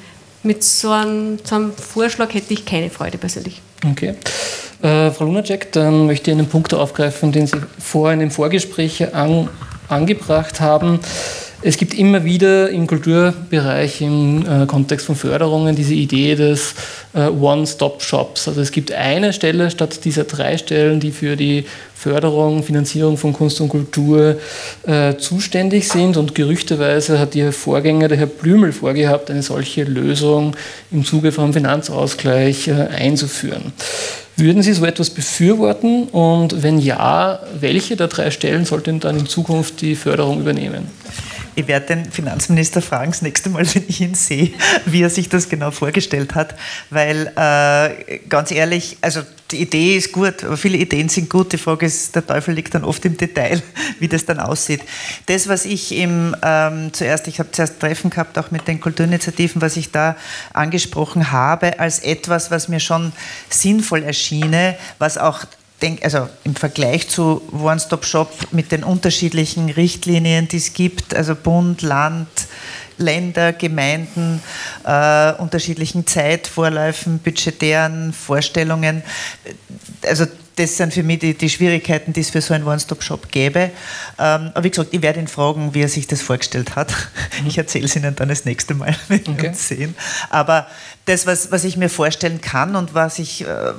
mit 0.42 0.62
so 0.62 0.90
einem, 0.90 1.38
so 1.42 1.54
einem 1.54 1.72
Vorschlag 1.72 2.34
hätte 2.34 2.52
ich 2.52 2.66
keine 2.66 2.90
Freude 2.90 3.16
persönlich. 3.16 3.62
Okay. 3.88 4.14
Äh, 4.82 5.10
Frau 5.10 5.24
Lunacek, 5.24 5.72
dann 5.72 6.06
möchte 6.06 6.30
ich 6.30 6.36
einen 6.36 6.48
Punkt 6.48 6.74
aufgreifen, 6.74 7.32
den 7.32 7.46
Sie 7.46 7.56
vorhin 7.78 8.20
im 8.20 8.30
Vorgespräch 8.30 9.14
an, 9.14 9.48
angebracht 9.92 10.60
haben. 10.60 11.00
Es 11.64 11.76
gibt 11.76 11.94
immer 11.94 12.24
wieder 12.24 12.70
im 12.70 12.88
Kulturbereich 12.88 14.00
im 14.00 14.44
äh, 14.44 14.66
Kontext 14.66 15.06
von 15.06 15.14
Förderungen 15.14 15.76
diese 15.76 15.94
Idee 15.94 16.34
des 16.34 16.74
äh, 17.14 17.28
One-Stop-Shops. 17.28 18.48
Also 18.48 18.60
es 18.60 18.72
gibt 18.72 18.90
eine 18.90 19.32
Stelle 19.32 19.70
statt 19.70 20.04
dieser 20.04 20.24
drei 20.24 20.58
Stellen, 20.58 20.98
die 20.98 21.12
für 21.12 21.36
die 21.36 21.64
Förderung, 21.94 22.64
Finanzierung 22.64 23.16
von 23.16 23.32
Kunst 23.32 23.60
und 23.60 23.68
Kultur 23.68 24.40
äh, 24.84 25.14
zuständig 25.18 25.88
sind. 25.88 26.16
Und 26.16 26.34
gerüchteweise 26.34 27.20
hat 27.20 27.36
Ihr 27.36 27.52
Vorgänger, 27.52 28.08
der 28.08 28.18
Herr 28.18 28.26
Blümel, 28.26 28.72
vorgehabt, 28.72 29.30
eine 29.30 29.44
solche 29.44 29.84
Lösung 29.84 30.56
im 30.90 31.04
Zuge 31.04 31.30
vom 31.30 31.52
Finanzausgleich 31.52 32.66
äh, 32.66 32.72
einzuführen. 32.72 33.72
Würden 34.36 34.62
Sie 34.62 34.72
so 34.72 34.84
etwas 34.84 35.10
befürworten? 35.10 36.04
Und 36.04 36.62
wenn 36.62 36.78
ja, 36.78 37.40
welche 37.60 37.96
der 37.96 38.08
drei 38.08 38.30
Stellen 38.30 38.64
sollten 38.64 39.00
dann 39.00 39.18
in 39.18 39.26
Zukunft 39.26 39.80
die 39.80 39.94
Förderung 39.94 40.40
übernehmen? 40.40 40.88
Ich 41.54 41.66
werde 41.66 41.86
den 41.86 42.10
Finanzminister 42.10 42.80
fragen, 42.80 43.12
das 43.12 43.20
nächste 43.20 43.50
Mal, 43.50 43.66
wenn 43.74 43.84
ich 43.86 44.00
ihn 44.00 44.14
sehe, 44.14 44.52
wie 44.86 45.02
er 45.02 45.10
sich 45.10 45.28
das 45.28 45.48
genau 45.48 45.70
vorgestellt 45.70 46.34
hat. 46.34 46.54
Weil, 46.90 47.32
äh, 47.36 48.18
ganz 48.28 48.50
ehrlich, 48.50 48.96
also 49.02 49.22
die 49.50 49.60
Idee 49.60 49.96
ist 49.96 50.12
gut, 50.12 50.44
aber 50.44 50.56
viele 50.56 50.78
Ideen 50.78 51.10
sind 51.10 51.28
gut. 51.28 51.52
Die 51.52 51.58
Frage 51.58 51.84
ist, 51.84 52.14
der 52.14 52.26
Teufel 52.26 52.54
liegt 52.54 52.74
dann 52.74 52.84
oft 52.84 53.04
im 53.04 53.18
Detail, 53.18 53.62
wie 53.98 54.08
das 54.08 54.24
dann 54.24 54.40
aussieht. 54.40 54.80
Das, 55.26 55.46
was 55.46 55.66
ich 55.66 55.94
im, 55.94 56.34
ähm, 56.42 56.92
zuerst, 56.92 57.28
ich 57.28 57.38
habe 57.38 57.50
zuerst 57.52 57.78
Treffen 57.78 58.08
gehabt, 58.08 58.38
auch 58.38 58.50
mit 58.50 58.66
den 58.66 58.80
Kulturinitiativen, 58.80 59.60
was 59.60 59.76
ich 59.76 59.90
da 59.90 60.16
angesprochen 60.54 61.32
habe, 61.32 61.78
als 61.78 61.98
etwas, 61.98 62.50
was 62.50 62.68
mir 62.68 62.80
schon 62.80 63.12
sinnvoll 63.50 64.02
erschiene, 64.02 64.76
was 64.98 65.18
auch 65.18 65.44
denke, 65.82 66.04
also 66.04 66.28
im 66.44 66.54
Vergleich 66.54 67.08
zu 67.08 67.42
One-Stop-Shop 67.52 68.32
mit 68.52 68.72
den 68.72 68.84
unterschiedlichen 68.84 69.68
Richtlinien, 69.70 70.48
die 70.48 70.58
es 70.58 70.72
gibt, 70.72 71.14
also 71.14 71.34
Bund, 71.34 71.82
Land, 71.82 72.28
Länder, 72.98 73.52
Gemeinden, 73.52 74.42
äh, 74.84 75.32
unterschiedlichen 75.32 76.06
Zeitvorläufen, 76.06 77.18
budgetären 77.18 78.12
Vorstellungen. 78.12 79.02
Also 80.06 80.26
das 80.56 80.76
sind 80.76 80.92
für 80.92 81.02
mich 81.02 81.20
die, 81.20 81.34
die, 81.34 81.48
Schwierigkeiten, 81.48 82.12
die 82.12 82.20
es 82.20 82.30
für 82.30 82.40
so 82.40 82.54
einen 82.54 82.66
One-Stop-Shop 82.66 83.30
gäbe. 83.30 83.70
Ähm, 84.18 84.50
aber 84.54 84.64
wie 84.64 84.70
gesagt, 84.70 84.92
ich 84.92 85.02
werde 85.02 85.20
ihn 85.20 85.28
fragen, 85.28 85.74
wie 85.74 85.82
er 85.82 85.88
sich 85.88 86.06
das 86.06 86.22
vorgestellt 86.22 86.76
hat. 86.76 86.92
Mhm. 87.40 87.46
Ich 87.48 87.58
erzähle 87.58 87.86
es 87.86 87.96
Ihnen 87.96 88.14
dann 88.14 88.28
das 88.28 88.44
nächste 88.44 88.74
Mal, 88.74 88.94
wenn 89.08 89.26
wir 89.26 89.32
okay. 89.32 89.48
uns 89.48 89.68
sehen. 89.68 89.94
Aber 90.30 90.66
das, 91.04 91.26
was, 91.26 91.50
was 91.50 91.64
ich 91.64 91.76
mir 91.76 91.88
vorstellen 91.88 92.40
kann 92.40 92.76
und 92.76 92.94
was 92.94 93.18
ich 93.18 93.46
äh, 93.46 93.72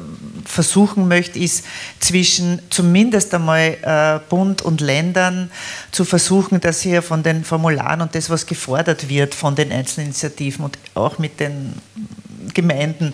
versuchen 0.46 1.08
möchte, 1.08 1.39
ist 1.39 1.65
zwischen 2.00 2.62
zumindest 2.70 3.34
einmal 3.34 3.77
äh, 3.82 4.20
Bund 4.30 4.62
und 4.62 4.82
Ländern 4.82 5.50
zu 5.92 6.03
versuchen, 6.03 6.60
dass 6.60 6.82
hier 6.82 7.01
von 7.01 7.24
den 7.24 7.46
Formularen 7.46 8.01
und 8.01 8.15
das, 8.15 8.30
was 8.30 8.46
gefordert 8.46 9.08
wird 9.08 9.36
von 9.36 9.56
den 9.56 9.72
einzelnen 9.72 10.08
Initiativen 10.08 10.65
und 10.65 10.77
auch 10.96 11.18
mit 11.18 11.39
den 11.39 11.74
Gemeinden, 12.53 13.13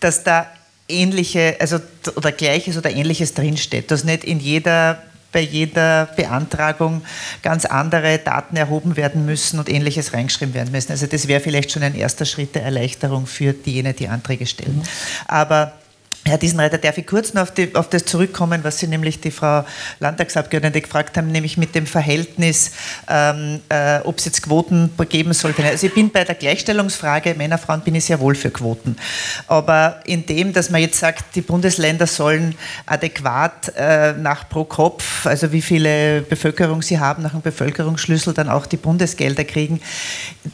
dass 0.00 0.24
da 0.24 0.46
ähnliche, 0.90 1.56
also 1.60 1.78
oder 2.16 2.32
gleiches 2.32 2.76
oder 2.76 2.90
ähnliches 2.90 3.34
drinsteht, 3.34 3.90
dass 3.90 4.04
nicht 4.04 4.24
in 4.24 4.40
jeder 4.40 5.02
bei 5.32 5.40
jeder 5.40 6.06
Beantragung 6.16 7.02
ganz 7.42 7.64
andere 7.64 8.18
Daten 8.18 8.56
erhoben 8.56 8.96
werden 8.96 9.26
müssen 9.26 9.58
und 9.58 9.68
ähnliches 9.68 10.12
reingeschrieben 10.12 10.54
werden 10.54 10.72
müssen. 10.72 10.90
Also 10.90 11.06
das 11.06 11.28
wäre 11.28 11.40
vielleicht 11.40 11.70
schon 11.70 11.82
ein 11.82 11.94
erster 11.94 12.24
Schritt 12.24 12.54
der 12.54 12.64
Erleichterung 12.64 13.26
für 13.26 13.52
diejenigen, 13.52 13.96
die 13.96 14.08
Anträge 14.08 14.46
stellen. 14.46 14.78
Mhm. 14.78 14.82
Aber 15.28 15.72
Herr 16.26 16.36
Diesenreiter, 16.36 16.76
darf 16.76 16.98
ich 16.98 17.06
kurz 17.06 17.32
noch 17.32 17.42
auf, 17.42 17.54
die, 17.54 17.74
auf, 17.74 17.88
das 17.88 18.04
zurückkommen, 18.04 18.62
was 18.62 18.78
Sie 18.78 18.86
nämlich 18.86 19.20
die 19.20 19.30
Frau 19.30 19.64
Landtagsabgeordnete 20.00 20.82
gefragt 20.82 21.16
haben, 21.16 21.32
nämlich 21.32 21.56
mit 21.56 21.74
dem 21.74 21.86
Verhältnis, 21.86 22.72
ähm, 23.08 23.60
äh, 23.70 24.00
ob 24.04 24.18
es 24.18 24.26
jetzt 24.26 24.42
Quoten 24.42 24.90
geben 25.08 25.32
sollte. 25.32 25.64
Also 25.64 25.86
ich 25.86 25.94
bin 25.94 26.10
bei 26.10 26.24
der 26.24 26.34
Gleichstellungsfrage, 26.34 27.34
Männer, 27.36 27.56
Frauen, 27.56 27.80
bin 27.80 27.94
ich 27.94 28.04
sehr 28.04 28.20
wohl 28.20 28.34
für 28.34 28.50
Quoten. 28.50 28.96
Aber 29.46 30.00
in 30.04 30.26
dem, 30.26 30.52
dass 30.52 30.68
man 30.68 30.82
jetzt 30.82 30.98
sagt, 30.98 31.34
die 31.36 31.40
Bundesländer 31.40 32.06
sollen 32.06 32.54
adäquat 32.84 33.72
äh, 33.76 34.12
nach 34.12 34.48
pro 34.48 34.64
Kopf, 34.64 35.24
also 35.26 35.52
wie 35.52 35.62
viele 35.62 36.20
Bevölkerung 36.20 36.82
sie 36.82 36.98
haben, 36.98 37.22
nach 37.22 37.32
dem 37.32 37.40
Bevölkerungsschlüssel 37.40 38.34
dann 38.34 38.50
auch 38.50 38.66
die 38.66 38.76
Bundesgelder 38.76 39.44
kriegen, 39.44 39.80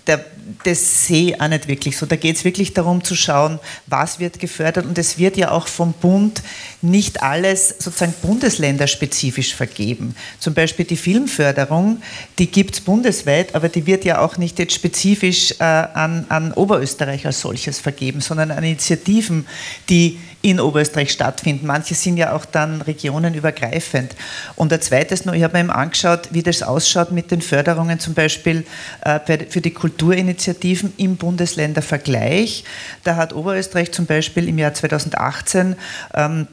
der, 0.07 0.25
das 0.65 1.07
sehe 1.07 1.31
ich 1.31 1.41
auch 1.41 1.49
nicht 1.49 1.67
wirklich 1.67 1.97
so. 1.97 2.07
Da 2.07 2.17
geht 2.17 2.37
es 2.37 2.45
wirklich 2.45 2.73
darum 2.73 3.03
zu 3.03 3.17
schauen, 3.17 3.59
was 3.87 4.21
wird 4.21 4.39
gefördert 4.39 4.87
und 4.87 4.97
es 4.97 5.19
wird 5.19 5.37
ja 5.37 5.46
auch 5.53 5.69
vom 5.69 5.93
Bund 5.93 6.43
nicht 6.83 7.23
alles 7.23 7.75
sozusagen 7.79 8.15
bundesländerspezifisch 8.23 9.55
vergeben. 9.55 10.15
Zum 10.39 10.55
Beispiel 10.55 10.85
die 10.85 10.97
Filmförderung, 10.97 12.03
die 12.39 12.47
gibt 12.47 12.75
es 12.75 12.81
bundesweit, 12.81 13.55
aber 13.55 13.69
die 13.69 13.87
wird 13.87 14.05
ja 14.05 14.21
auch 14.21 14.37
nicht 14.37 14.59
jetzt 14.59 14.75
spezifisch 14.75 15.53
äh, 15.59 15.65
an, 15.65 16.27
an 16.29 16.53
Oberösterreich 16.53 17.27
als 17.27 17.41
solches 17.41 17.79
vergeben, 17.81 18.21
sondern 18.21 18.51
an 18.51 18.65
Initiativen, 18.65 19.47
die 19.89 20.19
in 20.47 20.61
Oberösterreich 20.61 21.11
stattfinden. 21.11 21.67
Manche 21.67 21.97
sind 21.97 22.19
ja 22.19 22.33
auch 22.33 22.45
dann 22.45 22.81
regionenübergreifend. 22.81 24.15
Und 24.55 24.73
ein 24.73 24.81
zweites 24.81 25.25
noch, 25.25 25.35
ich 25.35 25.43
habe 25.43 25.55
mir 25.55 25.61
eben 25.65 25.73
angeschaut, 25.73 26.29
wie 26.31 26.45
das 26.45 26.63
ausschaut 26.63 27.11
mit 27.11 27.33
den 27.33 27.43
Förderungen 27.43 27.99
zum 27.99 28.15
Beispiel 28.15 28.65
äh, 29.01 29.19
für 29.49 29.61
die 29.61 29.73
Kulturinitiativen 29.73 30.93
im 30.99 31.17
Bundesländervergleich. 31.17 32.63
Da 33.03 33.17
hat 33.17 33.33
Oberösterreich 33.33 33.91
zum 33.91 34.07
Beispiel 34.07 34.49
im 34.49 34.59
Jahr 34.59 34.73
2018 34.73 35.75
ähm, 36.15 36.47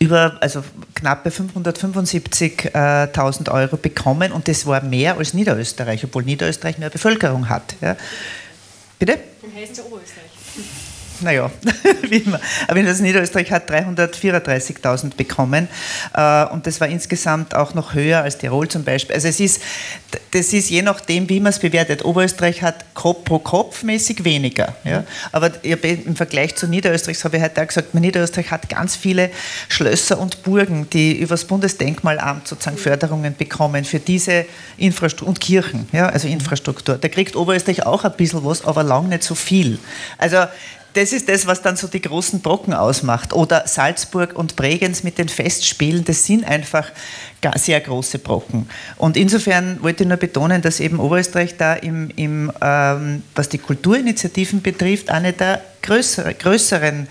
über 0.00 0.36
also 0.40 0.64
knappe 0.96 1.30
575.000 1.30 3.52
Euro 3.52 3.76
bekommen 3.76 4.32
und 4.32 4.48
das 4.48 4.66
war 4.66 4.82
mehr 4.82 5.16
als 5.16 5.32
Niederösterreich, 5.32 6.02
obwohl 6.04 6.24
Niederösterreich 6.24 6.78
mehr 6.78 6.90
Bevölkerung 6.90 7.48
hat. 7.48 7.76
Ja. 7.80 7.96
Bitte? 8.98 9.20
Dann 9.42 9.54
heißt 9.54 9.74
es 9.74 9.84
Oberösterreich 9.84 10.27
naja, 11.20 11.50
wie 12.08 12.18
immer. 12.18 12.40
Aber 12.66 12.82
das 12.82 13.00
Niederösterreich 13.00 13.50
hat 13.50 13.70
334.000 13.70 15.16
bekommen 15.16 15.68
äh, 16.14 16.44
und 16.46 16.66
das 16.66 16.80
war 16.80 16.88
insgesamt 16.88 17.54
auch 17.54 17.74
noch 17.74 17.94
höher 17.94 18.22
als 18.22 18.38
Tirol 18.38 18.68
zum 18.68 18.84
Beispiel. 18.84 19.14
Also 19.14 19.28
es 19.28 19.40
ist, 19.40 19.62
das 20.32 20.52
ist 20.52 20.70
je 20.70 20.82
nachdem, 20.82 21.28
wie 21.28 21.40
man 21.40 21.50
es 21.50 21.58
bewertet. 21.58 22.04
Oberösterreich 22.04 22.62
hat 22.62 22.94
pro 22.94 23.38
Kopf 23.38 23.82
mäßig 23.82 24.24
weniger. 24.24 24.74
Ja? 24.84 25.04
Aber 25.32 25.52
im 25.62 26.16
Vergleich 26.16 26.56
zu 26.56 26.66
Niederösterreich, 26.66 27.16
das 27.16 27.24
habe 27.24 27.36
ich 27.36 27.42
heute 27.42 27.62
auch 27.62 27.66
gesagt, 27.66 27.94
Niederösterreich 27.94 28.50
hat 28.50 28.68
ganz 28.68 28.96
viele 28.96 29.30
Schlösser 29.68 30.18
und 30.18 30.42
Burgen, 30.42 30.88
die 30.90 31.18
über 31.18 31.34
das 31.34 31.44
Bundesdenkmalamt 31.44 32.48
sozusagen 32.48 32.78
Förderungen 32.78 33.36
bekommen 33.36 33.84
für 33.84 34.00
diese 34.00 34.46
Infrastruktur 34.76 35.28
und 35.28 35.40
Kirchen, 35.40 35.88
ja? 35.92 36.08
also 36.08 36.28
Infrastruktur. 36.28 36.96
Da 36.96 37.08
kriegt 37.08 37.36
Oberösterreich 37.36 37.86
auch 37.86 38.04
ein 38.04 38.12
bisschen 38.16 38.44
was, 38.44 38.64
aber 38.64 38.82
lang 38.82 39.08
nicht 39.08 39.22
so 39.22 39.34
viel. 39.34 39.78
Also 40.16 40.38
das 40.98 41.12
ist 41.12 41.28
das, 41.28 41.46
was 41.46 41.62
dann 41.62 41.76
so 41.76 41.86
die 41.86 42.02
großen 42.02 42.40
Brocken 42.40 42.74
ausmacht. 42.74 43.32
Oder 43.32 43.68
Salzburg 43.68 44.34
und 44.34 44.56
Bregenz 44.56 45.04
mit 45.04 45.16
den 45.16 45.28
Festspielen, 45.28 46.04
das 46.04 46.26
sind 46.26 46.44
einfach 46.44 46.90
sehr 47.54 47.80
große 47.80 48.18
Brocken. 48.18 48.68
Und 48.96 49.16
insofern 49.16 49.80
wollte 49.80 50.02
ich 50.02 50.08
nur 50.08 50.16
betonen, 50.16 50.60
dass 50.60 50.80
eben 50.80 50.98
Oberösterreich 50.98 51.56
da, 51.56 51.74
im, 51.74 52.10
im, 52.16 52.50
ähm, 52.60 53.22
was 53.36 53.48
die 53.48 53.58
Kulturinitiativen 53.58 54.60
betrifft, 54.60 55.08
eine 55.10 55.32
der 55.32 55.62
größere, 55.82 56.34
größeren 56.34 57.06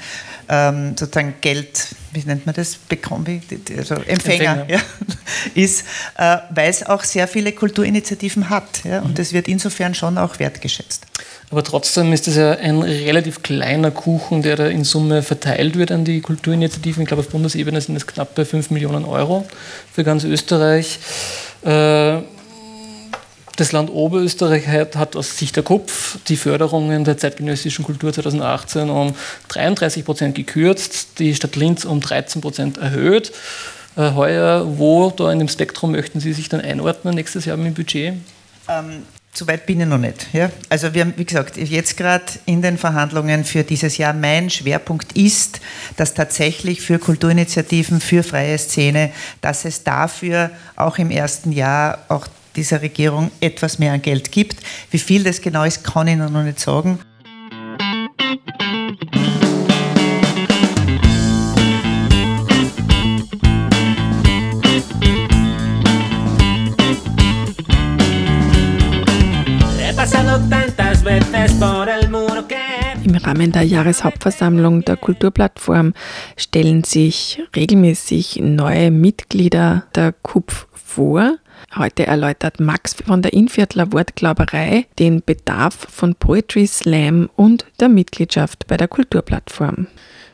ähm, 0.50 0.98
sozusagen 0.98 1.36
Geld, 1.40 1.88
wie 2.26 2.28
nennt 2.28 2.46
man 2.46 2.56
das, 2.56 2.76
bekommen, 2.76 3.42
also 3.78 3.96
Empfänger, 3.96 4.62
Empfänger. 4.62 4.66
Ja, 4.70 4.80
ist, 5.56 5.86
äh, 6.18 6.38
weil 6.50 6.70
es 6.70 6.84
auch 6.84 7.04
sehr 7.04 7.28
viele 7.28 7.52
Kulturinitiativen 7.52 8.50
hat. 8.50 8.84
Ja, 8.84 9.02
und 9.02 9.20
das 9.20 9.34
wird 9.34 9.48
insofern 9.48 9.94
schon 9.94 10.18
auch 10.18 10.40
wertgeschätzt. 10.40 11.06
Aber 11.50 11.64
trotzdem 11.64 12.12
ist 12.12 12.28
es 12.28 12.36
ja 12.36 12.52
ein 12.52 12.82
relativ 12.82 13.42
kleiner 13.42 13.92
Kuchen, 13.92 14.42
der 14.42 14.58
da 14.58 14.68
in 14.68 14.84
Summe 14.84 15.24
verteilt 15.24 15.78
wird 15.78 15.92
an 15.92 16.04
die 16.04 16.20
Kulturinitiativen. 16.20 17.04
Ich 17.04 17.08
glaube, 17.08 17.22
auf 17.22 17.30
Bundesebene 17.30 17.80
sind 17.80 17.96
es 17.96 18.06
knapp 18.06 18.36
bei 18.36 18.44
5 18.44 18.72
Millionen 18.72 19.06
Euro 19.06 19.48
für 19.94 20.04
ganz 20.04 20.26
Österreich. 20.26 21.00
Äh, 21.64 22.18
das 23.58 23.72
Land 23.72 23.90
Oberösterreich 23.90 24.68
hat 24.68 25.16
aus 25.16 25.38
Sicht 25.38 25.56
der 25.56 25.64
Kupf 25.64 26.20
die 26.28 26.38
Förderungen 26.38 27.04
der 27.04 27.18
zeitgenössischen 27.18 27.84
Kultur 27.84 28.14
2018 28.14 28.90
um 28.90 29.16
33 29.50 30.06
Prozent 30.06 30.36
gekürzt, 30.36 31.20
die 31.20 31.36
Stadt 31.36 31.56
Linz 31.56 31.84
um 31.84 32.00
13 32.00 32.42
Prozent 32.42 32.78
erhöht. 32.78 33.32
Äh, 33.96 34.12
heuer, 34.14 34.78
wo 34.78 35.10
da 35.10 35.32
in 35.32 35.40
dem 35.40 35.50
Spektrum 35.50 35.92
möchten 35.92 36.20
Sie 36.20 36.34
sich 36.34 36.50
dann 36.50 36.62
einordnen 36.62 37.16
nächstes 37.16 37.46
Jahr 37.46 37.58
mit 37.58 37.68
dem 37.68 37.74
Budget? 37.74 38.14
Ähm, 38.70 39.04
Soweit 39.34 39.68
bin 39.68 39.80
ich 39.80 39.86
noch 39.86 40.00
nicht. 40.00 40.34
Ja? 40.34 40.50
Also 40.68 40.96
wir 40.96 41.02
haben, 41.02 41.14
wie 41.16 41.26
gesagt, 41.26 41.58
jetzt 41.58 41.96
gerade 41.96 42.26
in 42.48 42.64
den 42.64 42.80
Verhandlungen 42.80 43.44
für 43.44 43.64
dieses 43.64 43.98
Jahr, 43.98 44.14
mein 44.14 44.50
Schwerpunkt 44.50 45.12
ist, 45.14 45.62
dass 45.96 46.16
tatsächlich 46.16 46.82
für 46.82 46.98
Kulturinitiativen, 46.98 48.02
für 48.02 48.24
freie 48.24 48.58
Szene, 48.58 49.12
dass 49.42 49.66
es 49.66 49.84
dafür 49.84 50.50
auch 50.76 50.98
im 50.98 51.12
ersten 51.12 51.52
Jahr 51.52 52.00
auch 52.08 52.26
dieser 52.58 52.82
Regierung 52.82 53.32
etwas 53.40 53.80
mehr 53.80 53.94
an 53.94 54.02
Geld 54.02 54.32
gibt. 54.32 54.58
Wie 54.92 54.98
viel 54.98 55.24
das 55.24 55.42
genau 55.42 55.64
ist, 55.64 55.84
kann 55.84 56.08
ich 56.08 56.18
noch 56.18 56.30
nicht 56.44 56.60
sagen. 56.60 57.00
Im 73.04 73.16
Rahmen 73.16 73.52
der 73.52 73.64
Jahreshauptversammlung 73.64 74.84
der 74.84 74.98
Kulturplattform 74.98 75.94
stellen 76.36 76.84
sich 76.84 77.42
regelmäßig 77.56 78.40
neue 78.42 78.92
Mitglieder 78.92 79.84
der 79.96 80.12
KUPF 80.12 80.68
vor. 80.74 81.38
Heute 81.76 82.08
erläutert 82.08 82.62
Max 82.62 82.96
von 83.06 83.22
der 83.22 83.34
Inviertler 83.34 83.92
Wortglauberei 83.92 84.86
den 85.00 85.22
Bedarf 85.24 85.76
von 85.76 86.16
Poetry 86.16 86.66
Slam 86.66 87.30
und 87.36 87.66
der 87.82 87.90
Mitgliedschaft 87.90 88.68
bei 88.68 88.78
der 88.78 88.88
Kulturplattform. 88.88 89.88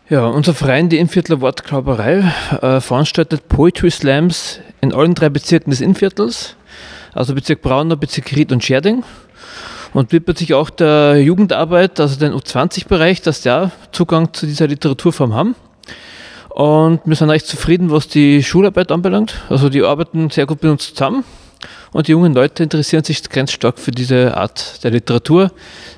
Ja, 0.09 0.27
unser 0.27 0.53
Verein, 0.53 0.89
die 0.89 0.99
Inviertler 0.99 1.41
Wortglauberei, 1.41 2.31
äh, 2.61 2.79
veranstaltet 2.79 3.47
Poetry 3.49 3.89
Slams 3.89 4.59
in 4.79 4.93
allen 4.93 5.15
drei 5.15 5.29
Bezirken 5.29 5.71
des 5.71 5.81
Inviertels, 5.81 6.55
also 7.13 7.33
Bezirk 7.33 7.63
Braunau, 7.63 7.95
Bezirk 7.95 8.31
Ried 8.35 8.51
und 8.51 8.63
Scherding. 8.63 9.03
Und 9.93 10.11
widmet 10.11 10.37
sich 10.39 10.53
auch 10.53 10.69
der 10.69 11.21
Jugendarbeit, 11.21 11.99
also 11.99 12.19
den 12.19 12.33
U20-Bereich, 12.33 13.21
dass 13.21 13.41
der 13.41 13.71
Zugang 13.91 14.33
zu 14.33 14.45
dieser 14.47 14.67
Literaturform 14.67 15.33
haben. 15.33 15.55
Und 16.53 17.01
wir 17.05 17.15
sind 17.15 17.31
recht 17.31 17.48
zufrieden, 17.48 17.89
was 17.89 18.07
die 18.07 18.43
Schularbeit 18.43 18.91
anbelangt. 18.91 19.41
Also 19.50 19.69
die 19.69 19.83
arbeiten 19.83 20.29
sehr 20.29 20.45
gut 20.45 20.62
mit 20.62 20.72
uns 20.72 20.93
zusammen. 20.93 21.24
Und 21.91 22.07
die 22.07 22.12
jungen 22.12 22.33
Leute 22.33 22.63
interessieren 22.63 23.03
sich 23.03 23.27
ganz 23.29 23.51
stark 23.51 23.79
für 23.79 23.91
diese 23.91 24.38
Art 24.38 24.83
der 24.83 24.91
Literatur, 24.91 25.51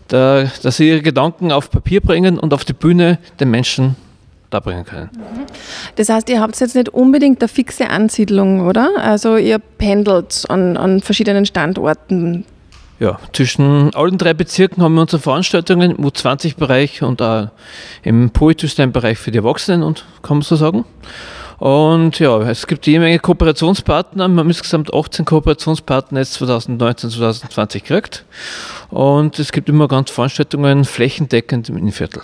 da, 0.08 0.50
dass 0.62 0.78
sie 0.78 0.90
ihre 0.90 1.02
Gedanken 1.02 1.52
auf 1.52 1.72
Papier 1.72 2.02
bringen 2.02 2.38
und 2.40 2.54
auf 2.54 2.64
die 2.64 2.74
Bühne 2.74 3.18
den 3.40 3.52
Menschen 3.52 3.96
darbringen 4.50 4.86
können. 4.86 5.10
Das 5.96 6.10
heißt, 6.10 6.30
ihr 6.30 6.40
habt 6.40 6.60
jetzt 6.60 6.76
nicht 6.76 6.90
unbedingt 6.90 7.42
eine 7.42 7.48
fixe 7.48 7.90
Ansiedlung, 7.90 8.66
oder? 8.66 8.92
Also 8.98 9.38
ihr 9.38 9.60
pendelt 9.60 10.46
an, 10.50 10.78
an 10.78 11.02
verschiedenen 11.02 11.46
Standorten 11.46 12.46
ja, 13.00 13.20
zwischen 13.34 13.94
allen 13.94 14.18
drei 14.18 14.34
Bezirken 14.34 14.82
haben 14.82 14.96
wir 14.96 15.02
unsere 15.02 15.22
Veranstaltungen 15.22 15.92
im 15.92 16.06
U20-Bereich 16.06 17.04
und 17.04 17.22
auch 17.22 17.50
im 18.04 18.30
Poetry 18.30 18.68
Slam-Bereich 18.68 19.18
für 19.18 19.32
die 19.32 19.40
Erwachsenen, 19.40 19.84
und, 19.84 20.06
kann 20.22 20.38
man 20.38 20.44
so 20.44 20.56
sagen. 20.56 20.86
Und 21.58 22.20
ja, 22.20 22.42
es 22.50 22.68
gibt 22.68 22.86
jede 22.86 23.00
Menge 23.00 23.20
Kooperationspartner. 23.20 24.28
Wir 24.28 24.40
haben 24.40 24.48
insgesamt 24.48 24.94
18 24.94 25.24
Kooperationspartner 25.26 26.20
jetzt 26.20 26.34
2019, 26.34 27.10
2020 27.12 27.84
gekriegt. 27.84 28.26
Und 28.90 29.40
es 29.40 29.52
gibt 29.52 29.70
immer 29.70 29.88
ganz 29.88 30.12
Veranstaltungen 30.12 30.84
flächendeckend 30.84 31.70
im 31.70 31.78
Innenviertel. 31.78 32.24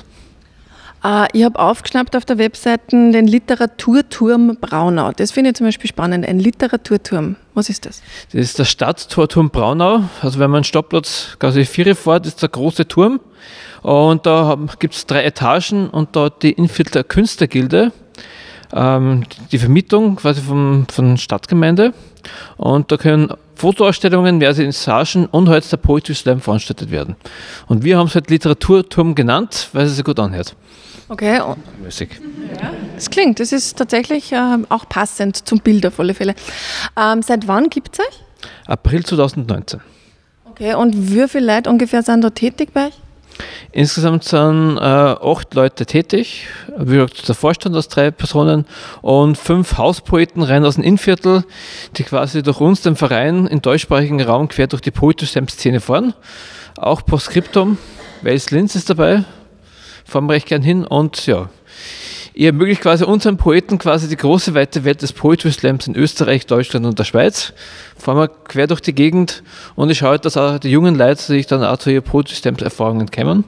Uh, 1.04 1.26
ich 1.34 1.44
habe 1.44 1.58
aufgeschnappt 1.58 2.16
auf 2.16 2.26
der 2.26 2.38
Webseite 2.38 3.12
den 3.12 3.26
Literaturturm 3.26 4.58
Braunau. 4.62 5.12
Das 5.12 5.32
finde 5.32 5.50
ich 5.50 5.56
zum 5.56 5.66
Beispiel 5.66 5.90
spannend. 5.90 6.28
Ein 6.28 6.40
Literaturturm. 6.40 7.38
Was 7.56 7.70
ist 7.70 7.88
das? 7.88 8.04
Das 8.32 8.42
ist 8.42 8.60
der 8.60 8.66
Stadttorturm 8.66 9.50
Braunau. 9.50 10.04
Also 10.22 10.38
wenn 10.38 10.52
man 10.52 10.64
Stadtplatz 10.64 11.38
quasi 11.40 11.66
vier 11.66 11.96
fährt, 11.96 12.28
ist 12.28 12.44
der 12.44 12.50
große 12.50 12.88
Turm. 12.88 13.20
Und 13.82 14.28
da 14.28 14.56
gibt 14.78 14.94
es 14.94 15.08
drei 15.08 15.24
Etagen 15.24 15.90
und 15.90 16.16
dort 16.16 16.44
die 16.44 16.52
Inviertler 16.52 17.04
Künstlergilde, 17.04 17.92
ähm, 18.72 19.24
die 19.52 19.58
Vermietung 19.58 20.18
quasi 20.18 20.42
vom, 20.42 20.86
von 20.88 21.18
Stadtgemeinde. 21.18 21.96
Und 22.58 22.92
da 22.92 22.98
können 22.98 23.34
Fotoausstellungen, 23.56 24.40
Vernissagen 24.40 25.26
und 25.26 25.50
heute 25.50 25.68
der 25.68 25.78
Poetry 25.78 26.14
Slam 26.14 26.42
veranstaltet 26.42 26.92
werden. 26.92 27.16
Und 27.66 27.84
wir 27.84 27.98
haben 27.98 28.06
es 28.06 28.14
halt 28.14 28.30
Literaturturm 28.30 29.16
genannt, 29.16 29.70
weil 29.74 29.88
es 29.88 29.96
sich 29.96 30.06
gut 30.06 30.20
anhört. 30.20 30.56
Okay. 31.12 31.40
Ja, 31.40 31.58
das 32.96 33.10
klingt, 33.10 33.42
das 33.42 33.52
ist 33.52 33.78
tatsächlich 33.78 34.32
äh, 34.32 34.58
auch 34.70 34.88
passend 34.88 35.46
zum 35.46 35.60
Bild 35.60 35.86
auf 35.86 36.00
alle 36.00 36.14
Fälle. 36.14 36.36
Ähm, 36.98 37.22
seit 37.22 37.50
wann 37.50 37.70
gibt 37.70 38.00
es 38.00 38.06
euch? 38.06 38.20
April 38.66 39.06
2019. 39.06 39.82
Okay, 40.50 40.74
und 40.74 41.14
wie 41.14 41.28
viele 41.28 41.54
Leute 41.54 41.70
ungefähr 41.70 42.02
sind 42.02 42.22
da 42.22 42.30
tätig 42.30 42.70
bei 42.74 42.88
euch? 42.88 42.94
Insgesamt 43.74 44.24
sind 44.24 44.78
äh, 44.78 44.80
acht 44.80 45.54
Leute 45.54 45.86
tätig, 45.86 46.48
wie 46.78 46.96
gesagt, 46.96 47.28
der 47.28 47.36
Vorstand 47.36 47.76
aus 47.76 47.90
drei 47.90 48.12
Personen 48.12 48.66
und 49.02 49.38
fünf 49.38 49.78
Hauspoeten 49.78 50.44
rein 50.44 50.64
aus 50.64 50.76
dem 50.76 50.84
Innviertel, 50.86 51.44
die 51.98 52.04
quasi 52.04 52.42
durch 52.42 52.62
uns, 52.62 52.84
den 52.84 52.96
Verein, 52.96 53.48
im 53.48 53.62
deutschsprachigen 53.62 54.22
Raum 54.22 54.48
quer 54.48 54.68
durch 54.68 54.82
die 54.82 54.92
Poetry 54.92 55.26
Szene 55.26 55.82
fahren. 55.82 56.14
Auch 56.78 57.04
Postscriptum, 57.04 57.78
Wales 58.22 58.52
Linz 58.52 58.76
ist 58.76 58.90
dabei, 58.90 59.26
fahren 60.12 60.26
wir 60.28 60.34
recht 60.34 60.48
gern 60.48 60.62
hin 60.62 60.86
und 60.86 61.26
ja, 61.26 61.50
ihr 62.34 62.48
ermöglicht 62.48 62.82
quasi 62.82 63.06
unseren 63.06 63.38
Poeten 63.38 63.78
quasi 63.78 64.10
die 64.10 64.18
große 64.18 64.54
weite 64.54 64.84
Welt 64.84 65.02
des 65.02 65.14
Poetry 65.14 65.52
Slams 65.52 65.88
in 65.88 65.96
Österreich, 65.96 66.46
Deutschland 66.46 66.86
und 66.86 67.00
der 67.00 67.06
Schweiz. 67.06 67.54
Fahren 67.98 68.18
wir 68.18 68.28
quer 68.28 68.68
durch 68.68 68.82
die 68.82 68.94
Gegend 68.94 69.42
und 69.76 69.90
ich 69.90 70.00
schaue, 70.00 70.20
dass 70.20 70.36
auch 70.36 70.60
die 70.60 70.70
jungen 70.70 70.96
Leute 70.96 71.22
sich 71.22 71.48
dann 71.48 71.64
auch 71.64 71.78
zu 71.78 71.92
ihren 71.92 72.04
Poetry 72.04 72.36
Slams 72.36 72.62
Erfahrungen 72.62 73.10
kommen 73.10 73.46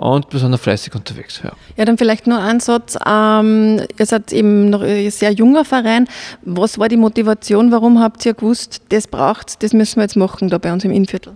und 0.00 0.32
noch 0.32 0.58
fleißig 0.58 0.94
unterwegs. 0.94 1.42
Ja, 1.44 1.52
ja 1.76 1.84
dann 1.84 1.98
vielleicht 1.98 2.26
nur 2.26 2.38
ein 2.38 2.58
Satz. 2.58 2.96
Ähm, 3.06 3.82
ihr 3.98 4.06
seid 4.06 4.32
eben 4.32 4.70
noch 4.70 4.80
ein 4.80 5.10
sehr 5.10 5.30
junger 5.30 5.66
Verein. 5.66 6.08
Was 6.42 6.78
war 6.78 6.88
die 6.88 6.96
Motivation? 6.96 7.70
Warum 7.70 8.00
habt 8.00 8.24
ihr 8.24 8.32
gewusst, 8.32 8.80
das 8.88 9.06
braucht 9.06 9.62
das 9.62 9.74
müssen 9.74 9.96
wir 9.96 10.04
jetzt 10.04 10.16
machen 10.16 10.48
da 10.48 10.56
bei 10.56 10.72
uns 10.72 10.84
im 10.84 10.90
Innviertel? 10.90 11.34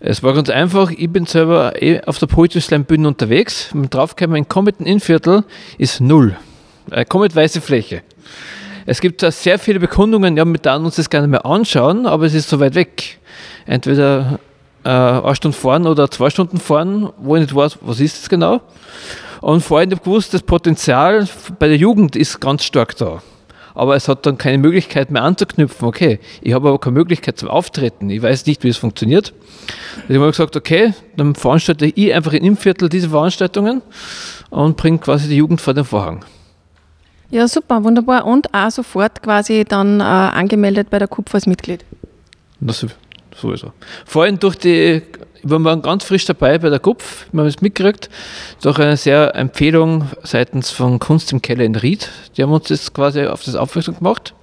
Es 0.00 0.22
war 0.22 0.32
ganz 0.32 0.48
einfach. 0.48 0.90
Ich 0.90 1.10
bin 1.10 1.26
selber 1.26 1.82
eh 1.82 2.00
auf 2.00 2.18
der 2.18 2.28
Poetry 2.28 2.62
Slam 2.62 2.84
Bühne 2.84 3.08
unterwegs. 3.08 3.74
Mit 3.74 3.92
draufgekommen, 3.92 4.38
ein 4.38 4.48
Comet 4.48 4.80
Innviertel 4.80 5.44
ist 5.76 6.00
null. 6.00 6.34
Eine 6.90 7.04
Comet 7.04 7.36
weiße 7.36 7.60
Fläche. 7.60 8.00
Es 8.86 9.02
gibt 9.02 9.22
da 9.22 9.30
sehr 9.30 9.58
viele 9.58 9.78
Bekundungen, 9.80 10.36
ja, 10.38 10.46
wir 10.46 10.58
dürfen 10.58 10.86
uns 10.86 10.96
das 10.96 11.10
gar 11.10 11.20
nicht 11.20 11.30
mehr 11.30 11.44
anschauen, 11.44 12.06
aber 12.06 12.24
es 12.24 12.32
ist 12.32 12.48
so 12.48 12.58
weit 12.58 12.74
weg. 12.74 13.18
Entweder 13.66 14.40
äh, 14.84 14.88
eine 14.88 15.34
Stunde 15.34 15.56
fahren 15.56 15.86
oder 15.86 16.10
zwei 16.10 16.30
Stunden 16.30 16.58
fahren, 16.58 17.10
wo 17.18 17.36
ich 17.36 17.42
nicht 17.42 17.54
weiß, 17.54 17.78
was 17.82 18.00
ist 18.00 18.22
das 18.22 18.28
genau. 18.28 18.60
Und 19.40 19.60
vor 19.60 19.78
allem 19.78 19.90
habe 19.90 19.96
ich 19.96 20.02
gewusst, 20.02 20.34
das 20.34 20.42
Potenzial 20.42 21.28
bei 21.58 21.68
der 21.68 21.76
Jugend 21.76 22.14
ist 22.16 22.40
ganz 22.40 22.64
stark 22.64 22.96
da. 22.96 23.22
Aber 23.74 23.96
es 23.96 24.06
hat 24.06 24.26
dann 24.26 24.36
keine 24.38 24.58
Möglichkeit 24.58 25.10
mehr 25.10 25.22
anzuknüpfen. 25.22 25.88
Okay, 25.88 26.20
ich 26.42 26.52
habe 26.52 26.68
aber 26.68 26.78
keine 26.78 26.94
Möglichkeit 26.94 27.38
zum 27.38 27.48
Auftreten. 27.48 28.10
Ich 28.10 28.22
weiß 28.22 28.46
nicht, 28.46 28.62
wie 28.64 28.68
es 28.68 28.76
funktioniert. 28.76 29.32
Also 30.02 30.12
ich 30.12 30.18
habe 30.18 30.30
gesagt, 30.30 30.56
okay, 30.56 30.92
dann 31.16 31.34
veranstalte 31.34 31.86
ich 31.86 32.14
einfach 32.14 32.34
in 32.34 32.56
Viertel 32.56 32.88
diese 32.88 33.08
Veranstaltungen 33.08 33.82
und 34.50 34.76
bringe 34.76 34.98
quasi 34.98 35.28
die 35.28 35.36
Jugend 35.36 35.60
vor 35.60 35.74
den 35.74 35.84
Vorhang. 35.84 36.24
Ja, 37.30 37.48
super, 37.48 37.82
wunderbar. 37.82 38.26
Und 38.26 38.52
auch 38.52 38.70
sofort 38.70 39.22
quasi 39.22 39.64
dann 39.66 40.00
äh, 40.00 40.02
angemeldet 40.02 40.90
bei 40.90 40.98
der 40.98 41.08
KUPF 41.08 41.34
als 41.34 41.46
Mitglied. 41.46 41.82
Das 42.60 42.84
sowieso. 43.34 43.72
Vor 44.06 44.24
allem 44.24 44.38
durch 44.38 44.56
die, 44.56 45.02
wir 45.42 45.64
waren 45.64 45.82
ganz 45.82 46.04
frisch 46.04 46.24
dabei 46.24 46.58
bei 46.58 46.70
der 46.70 46.78
Kupf, 46.78 47.26
wir 47.32 47.40
haben 47.40 47.48
es 47.48 47.60
mitgekriegt, 47.60 48.10
durch 48.62 48.78
eine 48.78 48.96
sehr 48.96 49.34
Empfehlung 49.34 50.08
seitens 50.22 50.70
von 50.70 50.98
Kunst 50.98 51.32
im 51.32 51.42
Keller 51.42 51.64
in 51.64 51.76
Ried. 51.76 52.08
Die 52.36 52.42
haben 52.42 52.52
uns 52.52 52.68
das 52.68 52.92
quasi 52.92 53.24
auf 53.26 53.42
das 53.44 53.54
aufmerksam 53.54 53.96
gemacht. 53.98 54.34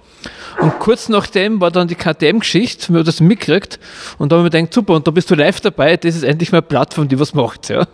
Und 0.60 0.78
kurz 0.78 1.08
nachdem 1.08 1.60
war 1.60 1.70
dann 1.70 1.88
die 1.88 1.94
KTM-Geschichte, 1.94 2.92
wir 2.92 2.98
haben 2.98 3.06
das 3.06 3.20
mitgekriegt 3.20 3.78
und 4.18 4.30
da 4.30 4.36
haben 4.36 4.44
wir 4.44 4.50
gedacht, 4.50 4.74
super, 4.74 4.94
und 4.94 5.06
da 5.06 5.10
bist 5.10 5.30
du 5.30 5.34
live 5.34 5.60
dabei, 5.60 5.96
das 5.96 6.16
ist 6.16 6.22
endlich 6.22 6.52
mal 6.52 6.58
eine 6.58 6.66
Plattform, 6.66 7.08
die 7.08 7.18
was 7.18 7.32
macht. 7.32 7.70
Ja, 7.70 7.86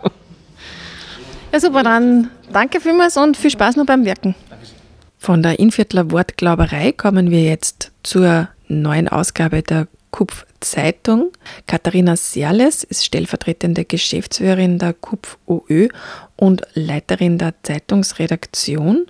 ja 1.53 1.59
super, 1.59 1.83
dann 1.83 2.29
danke 2.51 2.81
vielmals 2.81 3.15
und 3.15 3.37
viel 3.37 3.51
Spaß 3.51 3.77
noch 3.77 3.85
beim 3.85 4.03
Wirken. 4.03 4.35
Von 5.17 5.41
der 5.41 5.59
Inviertler 5.59 6.11
Wortglauberei 6.11 6.91
kommen 6.91 7.31
wir 7.31 7.43
jetzt 7.43 7.91
zur 8.03 8.49
neuen 8.67 9.07
Ausgabe 9.07 9.63
der 9.63 9.87
KUPF 10.11 10.45
Zeitung. 10.59 11.31
Katharina 11.67 12.15
Serles 12.15 12.83
ist 12.83 13.05
stellvertretende 13.05 13.85
Geschäftsführerin 13.85 14.79
der 14.79 14.93
KUPF 14.93 15.37
OÖ 15.45 15.87
und 16.35 16.61
Leiterin 16.73 17.37
der 17.37 17.53
Zeitungsredaktion. 17.63 19.05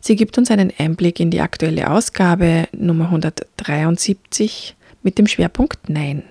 Sie 0.00 0.16
gibt 0.16 0.38
uns 0.38 0.50
einen 0.50 0.72
Einblick 0.78 1.20
in 1.20 1.30
die 1.30 1.40
aktuelle 1.40 1.90
Ausgabe 1.90 2.68
Nummer 2.72 3.06
173 3.06 4.74
mit 5.02 5.18
dem 5.18 5.26
Schwerpunkt 5.26 5.88
Nein. 5.88 6.22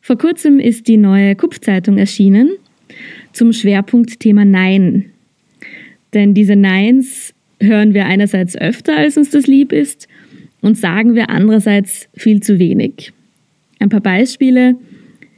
Vor 0.00 0.18
kurzem 0.18 0.60
ist 0.60 0.86
die 0.86 0.96
neue 0.96 1.34
Kupf-Zeitung 1.34 1.98
erschienen 1.98 2.50
zum 3.32 3.52
Schwerpunktthema 3.52 4.44
Nein. 4.44 5.12
Denn 6.14 6.34
diese 6.34 6.56
Neins 6.56 7.34
hören 7.60 7.94
wir 7.94 8.06
einerseits 8.06 8.56
öfter, 8.56 8.96
als 8.96 9.16
uns 9.16 9.30
das 9.30 9.46
lieb 9.46 9.72
ist, 9.72 10.08
und 10.62 10.76
sagen 10.76 11.14
wir 11.14 11.30
andererseits 11.30 12.08
viel 12.14 12.40
zu 12.42 12.58
wenig. 12.58 13.12
Ein 13.78 13.88
paar 13.88 14.00
Beispiele. 14.00 14.76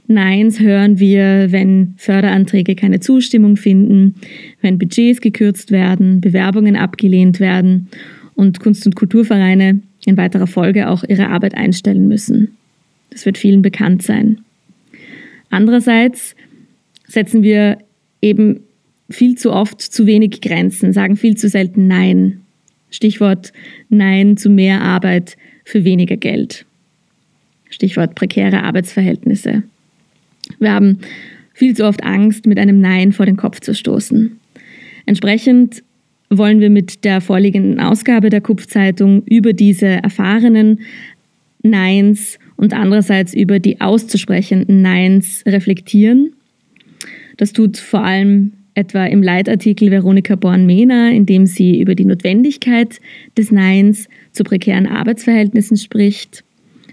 Neins 0.07 0.59
hören 0.59 0.99
wir, 0.99 1.53
wenn 1.53 1.95
Förderanträge 1.99 2.75
keine 2.75 3.01
Zustimmung 3.01 3.57
finden, 3.57 4.15
wenn 4.63 4.79
Budgets 4.79 5.21
gekürzt 5.21 5.71
werden, 5.71 6.21
Bewerbungen 6.21 6.77
abgelehnt 6.77 7.41
werden 7.41 7.89
und 8.35 8.61
Kunst- 8.61 8.87
und 8.87 8.97
Kulturvereine 8.97 9.81
in 10.07 10.17
weiterer 10.17 10.47
Folge 10.47 10.89
auch 10.89 11.05
ihre 11.05 11.29
Arbeit 11.29 11.55
einstellen 11.55 12.09
müssen. 12.09 12.57
Das 13.11 13.27
wird 13.27 13.37
vielen 13.37 13.61
bekannt 13.61 14.03
sein. 14.03 14.39
Andererseits 15.51 16.35
setzen 17.07 17.43
wir 17.43 17.79
eben 18.23 18.61
viel 19.11 19.37
zu 19.37 19.53
oft 19.53 19.81
zu 19.81 20.07
wenig 20.07 20.41
Grenzen, 20.41 20.93
sagen 20.93 21.17
viel 21.17 21.37
zu 21.37 21.49
selten 21.49 21.87
Nein. 21.87 22.41
Stichwort 22.91 23.53
Nein 23.91 24.37
zu 24.37 24.49
mehr 24.49 24.81
Arbeit 24.81 25.37
für 25.65 25.85
weniger 25.85 26.17
Geld. 26.17 26.65
Stichwort 27.71 28.15
prekäre 28.15 28.63
Arbeitsverhältnisse. 28.63 29.63
Wir 30.59 30.73
haben 30.73 30.99
viel 31.53 31.75
zu 31.75 31.85
oft 31.85 32.05
Angst, 32.05 32.47
mit 32.47 32.59
einem 32.59 32.81
Nein 32.81 33.13
vor 33.13 33.27
den 33.27 33.37
Kopf 33.37 33.61
zu 33.61 33.75
stoßen. 33.75 34.39
Entsprechend 35.07 35.83
wollen 36.31 36.61
wir 36.61 36.71
mit 36.71 37.05
der 37.05 37.21
vorliegenden 37.21 37.81
Ausgabe 37.81 38.31
der 38.31 38.41
Kupfzeitung 38.41 39.23
über 39.25 39.53
diese 39.53 39.87
erfahrenen 39.87 40.81
Neins 41.63 42.39
und 42.57 42.75
andererseits 42.75 43.35
über 43.35 43.59
die 43.59 43.81
auszusprechenden 43.81 44.83
Neins 44.83 45.43
reflektieren. 45.47 46.33
Das 47.37 47.53
tut 47.53 47.77
vor 47.77 48.05
allem 48.05 48.53
etwa 48.75 49.07
im 49.07 49.23
Leitartikel 49.23 49.91
Veronika 49.91 50.37
Born-Mehner, 50.37 51.11
in 51.11 51.27
dem 51.27 51.47
sie 51.47 51.81
über 51.81 51.95
die 51.95 52.05
Notwendigkeit 52.05 53.01
des 53.37 53.51
Neins 53.51 54.09
zu 54.33 54.45
prekären 54.45 54.87
Arbeitsverhältnissen 54.87 55.77
spricht. 55.77 56.45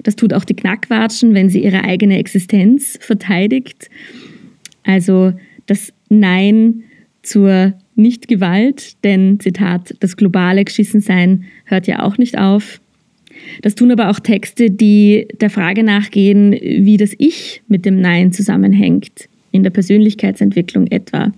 Das 0.05 0.15
tut 0.15 0.33
auch 0.33 0.45
die 0.45 0.55
Knackwatschen, 0.55 1.33
wenn 1.33 1.49
sie 1.49 1.63
ihre 1.63 1.83
eigene 1.83 2.19
Existenz 2.19 2.97
verteidigt. 3.01 3.89
Also 4.83 5.33
das 5.65 5.91
Nein 6.09 6.83
zur 7.23 7.73
Nichtgewalt, 7.95 9.03
denn 9.03 9.39
Zitat, 9.39 9.95
das 10.01 10.15
globale 10.15 10.63
Geschissensein 10.63 11.45
hört 11.65 11.87
ja 11.87 12.03
auch 12.03 12.19
nicht 12.19 12.37
auf. 12.37 12.79
Das 13.63 13.73
tun 13.73 13.91
aber 13.91 14.11
auch 14.11 14.19
Texte, 14.19 14.69
die 14.69 15.27
der 15.41 15.49
Frage 15.49 15.83
nachgehen, 15.83 16.51
wie 16.51 16.97
das 16.97 17.13
Ich 17.17 17.63
mit 17.67 17.83
dem 17.85 17.99
Nein 17.99 18.31
zusammenhängt, 18.31 19.27
in 19.51 19.63
der 19.63 19.71
Persönlichkeitsentwicklung 19.71 20.85
etwa, 20.87 21.31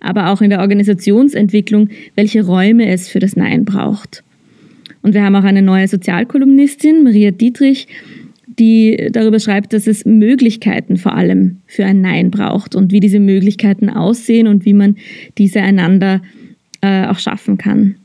aber 0.00 0.30
auch 0.30 0.40
in 0.40 0.48
der 0.48 0.60
Organisationsentwicklung, 0.60 1.90
welche 2.14 2.42
Räume 2.42 2.88
es 2.88 3.08
für 3.08 3.18
das 3.18 3.36
Nein 3.36 3.66
braucht. 3.66 4.24
Und 5.04 5.12
wir 5.12 5.22
haben 5.22 5.36
auch 5.36 5.44
eine 5.44 5.60
neue 5.60 5.86
Sozialkolumnistin, 5.86 7.04
Maria 7.04 7.30
Dietrich, 7.30 7.88
die 8.58 9.08
darüber 9.12 9.38
schreibt, 9.38 9.74
dass 9.74 9.86
es 9.86 10.06
Möglichkeiten 10.06 10.96
vor 10.96 11.14
allem 11.14 11.58
für 11.66 11.84
ein 11.84 12.00
Nein 12.00 12.30
braucht 12.30 12.74
und 12.74 12.90
wie 12.90 13.00
diese 13.00 13.20
Möglichkeiten 13.20 13.90
aussehen 13.90 14.46
und 14.46 14.64
wie 14.64 14.72
man 14.72 14.96
diese 15.36 15.60
einander 15.60 16.22
äh, 16.80 17.04
auch 17.06 17.18
schaffen 17.18 17.58
kann. 17.58 17.96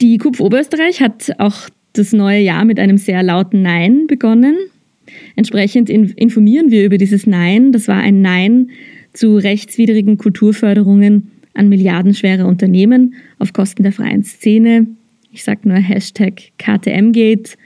Die 0.00 0.18
KUPF 0.18 0.40
Oberösterreich 0.40 1.00
hat 1.00 1.30
auch 1.38 1.68
das 1.92 2.12
neue 2.12 2.40
Jahr 2.40 2.64
mit 2.64 2.80
einem 2.80 2.98
sehr 2.98 3.22
lauten 3.22 3.62
Nein 3.62 4.08
begonnen. 4.08 4.56
Entsprechend 5.36 5.88
informieren 5.88 6.72
wir 6.72 6.84
über 6.84 6.98
dieses 6.98 7.28
Nein. 7.28 7.70
Das 7.70 7.86
war 7.86 7.98
ein 7.98 8.22
Nein 8.22 8.70
zu 9.12 9.36
rechtswidrigen 9.36 10.18
Kulturförderungen 10.18 11.30
an 11.54 11.68
milliardenschwere 11.68 12.44
Unternehmen 12.44 13.14
auf 13.38 13.52
Kosten 13.52 13.82
der 13.82 13.92
freien 13.92 14.24
Szene. 14.24 14.86
Ich 15.36 15.44
sage 15.44 15.68
nur 15.68 15.76
Hashtag 15.76 16.50
KTMgate. 16.56 17.58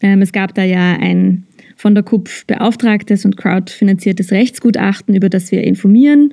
Ähm, 0.00 0.22
es 0.22 0.30
gab 0.30 0.54
da 0.54 0.62
ja 0.62 0.92
ein 0.92 1.42
von 1.74 1.96
der 1.96 2.04
KUPF 2.04 2.46
beauftragtes 2.46 3.24
und 3.24 3.36
crowdfinanziertes 3.36 4.30
Rechtsgutachten, 4.30 5.16
über 5.16 5.28
das 5.28 5.50
wir 5.50 5.64
informieren. 5.64 6.32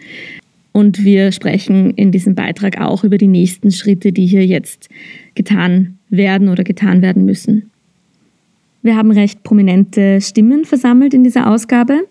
Und 0.74 1.04
wir 1.04 1.32
sprechen 1.32 1.90
in 1.96 2.12
diesem 2.12 2.36
Beitrag 2.36 2.80
auch 2.80 3.04
über 3.04 3.18
die 3.18 3.28
nächsten 3.28 3.72
Schritte, 3.72 4.12
die 4.12 4.28
hier 4.28 4.46
jetzt 4.46 4.90
getan 5.34 5.98
werden 6.10 6.50
oder 6.50 6.64
getan 6.64 7.02
werden 7.02 7.26
müssen. 7.26 7.72
Wir 8.84 8.96
haben 8.96 9.10
recht 9.10 9.42
prominente 9.42 10.22
Stimmen 10.22 10.66
versammelt 10.66 11.16
in 11.16 11.24
dieser 11.24 11.50
Ausgabe. 11.50 12.02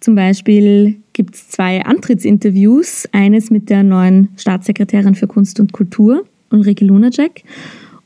Zum 0.00 0.14
Beispiel 0.14 0.96
gibt 1.12 1.34
es 1.34 1.48
zwei 1.48 1.84
Antrittsinterviews, 1.84 3.06
eines 3.12 3.50
mit 3.50 3.68
der 3.68 3.82
neuen 3.82 4.28
Staatssekretärin 4.38 5.14
für 5.14 5.26
Kunst 5.26 5.60
und 5.60 5.74
Kultur, 5.74 6.24
Ulrike 6.50 6.84
Lunacek, 6.84 7.44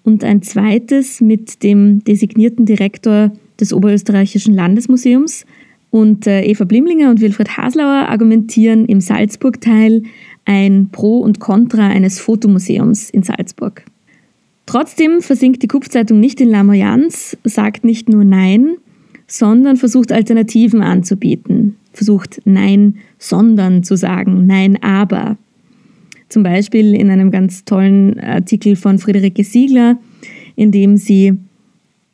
und 0.06 0.24
ein 0.24 0.40
zweites 0.42 1.20
mit 1.20 1.62
dem 1.62 2.02
designierten 2.04 2.64
Direktor 2.64 3.32
des 3.60 3.72
Oberösterreichischen 3.72 4.54
Landesmuseums. 4.54 5.44
Und 5.90 6.26
äh, 6.26 6.42
Eva 6.44 6.64
Blimlinger 6.64 7.10
und 7.10 7.20
Wilfried 7.20 7.56
Haslauer 7.56 8.08
argumentieren 8.08 8.86
im 8.86 9.00
Salzburg-Teil 9.00 10.02
ein 10.44 10.88
Pro 10.90 11.18
und 11.18 11.40
Contra 11.40 11.88
eines 11.88 12.20
Fotomuseums 12.20 13.10
in 13.10 13.22
Salzburg. 13.22 13.84
Trotzdem 14.66 15.20
versinkt 15.20 15.62
die 15.62 15.68
Kupfzeitung 15.68 16.20
nicht 16.20 16.40
in 16.40 16.48
Lamoyanz, 16.48 17.36
sagt 17.44 17.84
nicht 17.84 18.08
nur 18.08 18.24
Nein, 18.24 18.76
sondern 19.26 19.76
versucht 19.76 20.12
Alternativen 20.12 20.82
anzubieten 20.82 21.76
versucht 21.96 22.40
Nein, 22.44 22.96
sondern 23.18 23.82
zu 23.82 23.96
sagen, 23.96 24.46
Nein, 24.46 24.80
aber. 24.82 25.36
Zum 26.28 26.42
Beispiel 26.42 26.94
in 26.94 27.10
einem 27.10 27.30
ganz 27.30 27.64
tollen 27.64 28.18
Artikel 28.18 28.76
von 28.76 28.98
Friederike 28.98 29.44
Siegler, 29.44 29.98
in 30.56 30.72
dem 30.72 30.96
sie 30.96 31.34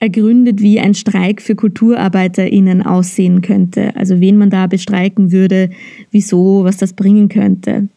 ergründet, 0.02 0.60
wie 0.60 0.80
ein 0.80 0.94
Streik 0.94 1.40
für 1.40 1.54
KulturarbeiterInnen 1.54 2.82
aussehen 2.82 3.40
könnte. 3.40 3.94
Also 3.96 4.20
wen 4.20 4.36
man 4.36 4.50
da 4.50 4.66
bestreiken 4.66 5.30
würde, 5.30 5.70
wieso, 6.10 6.64
was 6.64 6.76
das 6.76 6.92
bringen 6.92 7.28
könnte. 7.28 7.88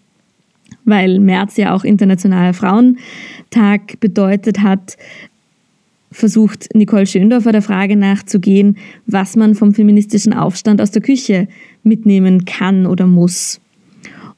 Weil 0.85 1.19
März 1.19 1.57
ja 1.57 1.73
auch 1.73 1.83
Internationaler 1.83 2.53
Frauentag 2.53 3.99
bedeutet 3.99 4.61
hat, 4.61 4.97
versucht 6.11 6.69
Nicole 6.75 7.07
Schöndorfer 7.07 7.51
der 7.51 7.63
Frage 7.63 7.95
nachzugehen, 7.95 8.77
was 9.07 9.35
man 9.35 9.55
vom 9.55 9.73
feministischen 9.73 10.33
Aufstand 10.33 10.81
aus 10.81 10.91
der 10.91 11.01
Küche 11.01 11.47
mitnehmen 11.83 12.45
kann 12.45 12.85
oder 12.85 13.07
muss. 13.07 13.59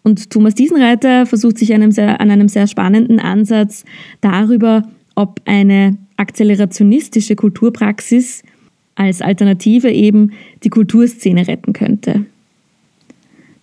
Und 0.08 0.30
Thomas 0.30 0.56
Diesenreiter 0.56 1.26
versucht 1.26 1.58
sich 1.58 1.74
einem 1.74 1.92
sehr, 1.92 2.22
an 2.22 2.32
einem 2.32 2.48
sehr 2.48 2.66
spannenden 2.68 3.20
Ansatz 3.20 3.84
darüber, 4.22 4.84
ob 5.16 5.42
eine 5.44 5.98
akzelerationistische 6.16 7.36
Kulturpraxis 7.36 8.42
als 8.96 9.22
Alternative 9.22 9.92
eben 9.92 10.32
die 10.64 10.70
Kulturszene 10.70 11.46
retten 11.50 11.74
könnte. 11.74 12.24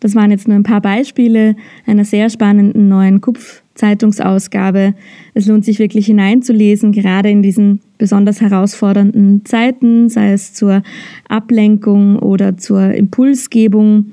Das 0.00 0.14
waren 0.14 0.30
jetzt 0.30 0.46
nur 0.46 0.54
ein 0.58 0.64
paar 0.64 0.82
Beispiele 0.82 1.56
einer 1.86 2.04
sehr 2.04 2.28
spannenden 2.28 2.88
neuen 2.88 3.22
Kupf-Zeitungsausgabe. 3.22 4.92
Es 5.32 5.46
lohnt 5.46 5.64
sich 5.64 5.78
wirklich 5.78 6.04
hineinzulesen, 6.04 6.92
gerade 6.92 7.30
in 7.30 7.42
diesen 7.42 7.80
besonders 7.96 8.42
herausfordernden 8.42 9.46
Zeiten, 9.46 10.10
sei 10.10 10.34
es 10.34 10.52
zur 10.52 10.82
Ablenkung 11.26 12.18
oder 12.18 12.58
zur 12.58 12.92
Impulsgebung. 12.92 14.12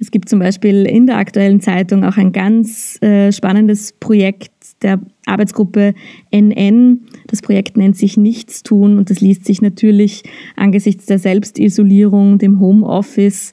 Es 0.00 0.10
gibt 0.10 0.30
zum 0.30 0.38
Beispiel 0.38 0.86
in 0.86 1.06
der 1.06 1.18
aktuellen 1.18 1.60
Zeitung 1.60 2.04
auch 2.04 2.16
ein 2.16 2.32
ganz 2.32 3.00
äh, 3.02 3.30
spannendes 3.32 3.92
Projekt 3.92 4.50
der 4.80 4.98
Arbeitsgruppe 5.26 5.92
NN. 6.30 7.02
Das 7.26 7.42
Projekt 7.42 7.76
nennt 7.76 7.98
sich 7.98 8.16
Nichtstun 8.16 8.96
und 8.96 9.10
das 9.10 9.20
liest 9.20 9.44
sich 9.44 9.60
natürlich 9.60 10.22
angesichts 10.56 11.04
der 11.04 11.18
Selbstisolierung, 11.18 12.38
dem 12.38 12.60
Homeoffice, 12.60 13.52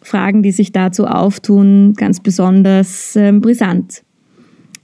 Fragen, 0.00 0.44
die 0.44 0.52
sich 0.52 0.70
dazu 0.70 1.06
auftun, 1.06 1.94
ganz 1.94 2.20
besonders 2.20 3.16
äh, 3.16 3.32
brisant. 3.32 4.04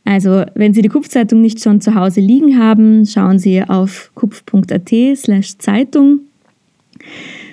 Also, 0.04 0.44
wenn 0.54 0.74
Sie 0.74 0.82
die 0.82 0.88
Kupfzeitung 0.88 1.40
nicht 1.40 1.62
schon 1.62 1.80
zu 1.80 1.94
Hause 1.94 2.20
liegen 2.20 2.58
haben, 2.58 3.04
schauen 3.06 3.38
Sie 3.38 3.62
auf 3.62 4.10
kupf.at 4.14 4.90
slash 5.16 5.58
Zeitung. 5.58 6.20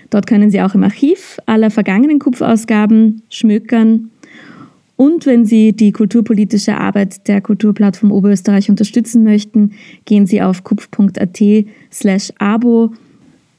Dort 0.09 0.27
können 0.27 0.49
Sie 0.51 0.61
auch 0.61 0.75
im 0.75 0.83
Archiv 0.83 1.39
aller 1.45 1.71
vergangenen 1.71 2.19
Kupfausgaben 2.19 3.21
schmökern. 3.29 4.11
Und 4.97 5.25
wenn 5.25 5.45
Sie 5.45 5.73
die 5.73 5.91
kulturpolitische 5.91 6.77
Arbeit 6.77 7.27
der 7.27 7.41
Kulturplattform 7.41 8.11
Oberösterreich 8.11 8.69
unterstützen 8.69 9.23
möchten, 9.23 9.71
gehen 10.05 10.25
Sie 10.25 10.41
auf 10.41 10.63
kupf.at 10.63 11.41
slash 11.91 12.31
abo 12.39 12.93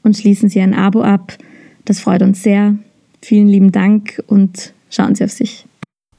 und 0.01 0.17
schließen 0.17 0.49
Sie 0.49 0.61
ein 0.61 0.73
Abo 0.73 1.01
ab. 1.01 1.37
Das 1.85 1.99
freut 1.99 2.23
uns 2.23 2.41
sehr. 2.41 2.75
Vielen 3.21 3.47
lieben 3.47 3.71
Dank 3.71 4.23
und 4.27 4.73
schauen 4.89 5.13
Sie 5.13 5.23
auf 5.23 5.31
sich. 5.31 5.66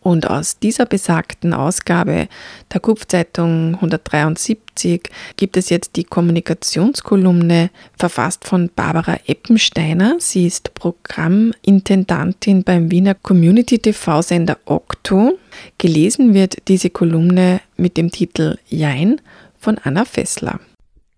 Und 0.09 0.27
aus 0.27 0.59
dieser 0.59 0.87
besagten 0.87 1.53
Ausgabe 1.53 2.29
der 2.73 2.81
Kupfzeitung 2.81 3.75
173 3.75 5.03
gibt 5.37 5.59
es 5.59 5.69
jetzt 5.69 5.97
die 5.97 6.05
Kommunikationskolumne, 6.05 7.69
verfasst 7.99 8.47
von 8.47 8.71
Barbara 8.75 9.19
Eppensteiner. 9.27 10.17
Sie 10.19 10.47
ist 10.47 10.73
Programmintendantin 10.73 12.65
beim 12.65 12.91
Wiener 12.91 13.17
Community 13.17 13.79
TV-Sender 13.81 14.57
Okto. 14.65 15.39
Gelesen 15.77 16.33
wird 16.33 16.57
diese 16.69 16.89
Kolumne 16.89 17.61
mit 17.77 17.99
dem 17.99 18.11
Titel 18.11 18.57
Jein 18.67 19.21
von 19.59 19.77
Anna 19.77 20.07
Fessler. 20.07 20.59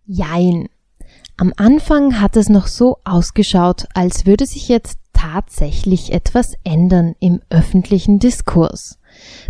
Jein. 0.08 0.68
Am 1.36 1.52
Anfang 1.56 2.20
hat 2.20 2.36
es 2.36 2.48
noch 2.48 2.66
so 2.66 2.98
ausgeschaut, 3.04 3.86
als 3.94 4.26
würde 4.26 4.46
sich 4.46 4.68
jetzt 4.68 4.99
tatsächlich 5.20 6.12
etwas 6.12 6.54
ändern 6.64 7.14
im 7.20 7.40
öffentlichen 7.50 8.18
Diskurs. 8.18 8.98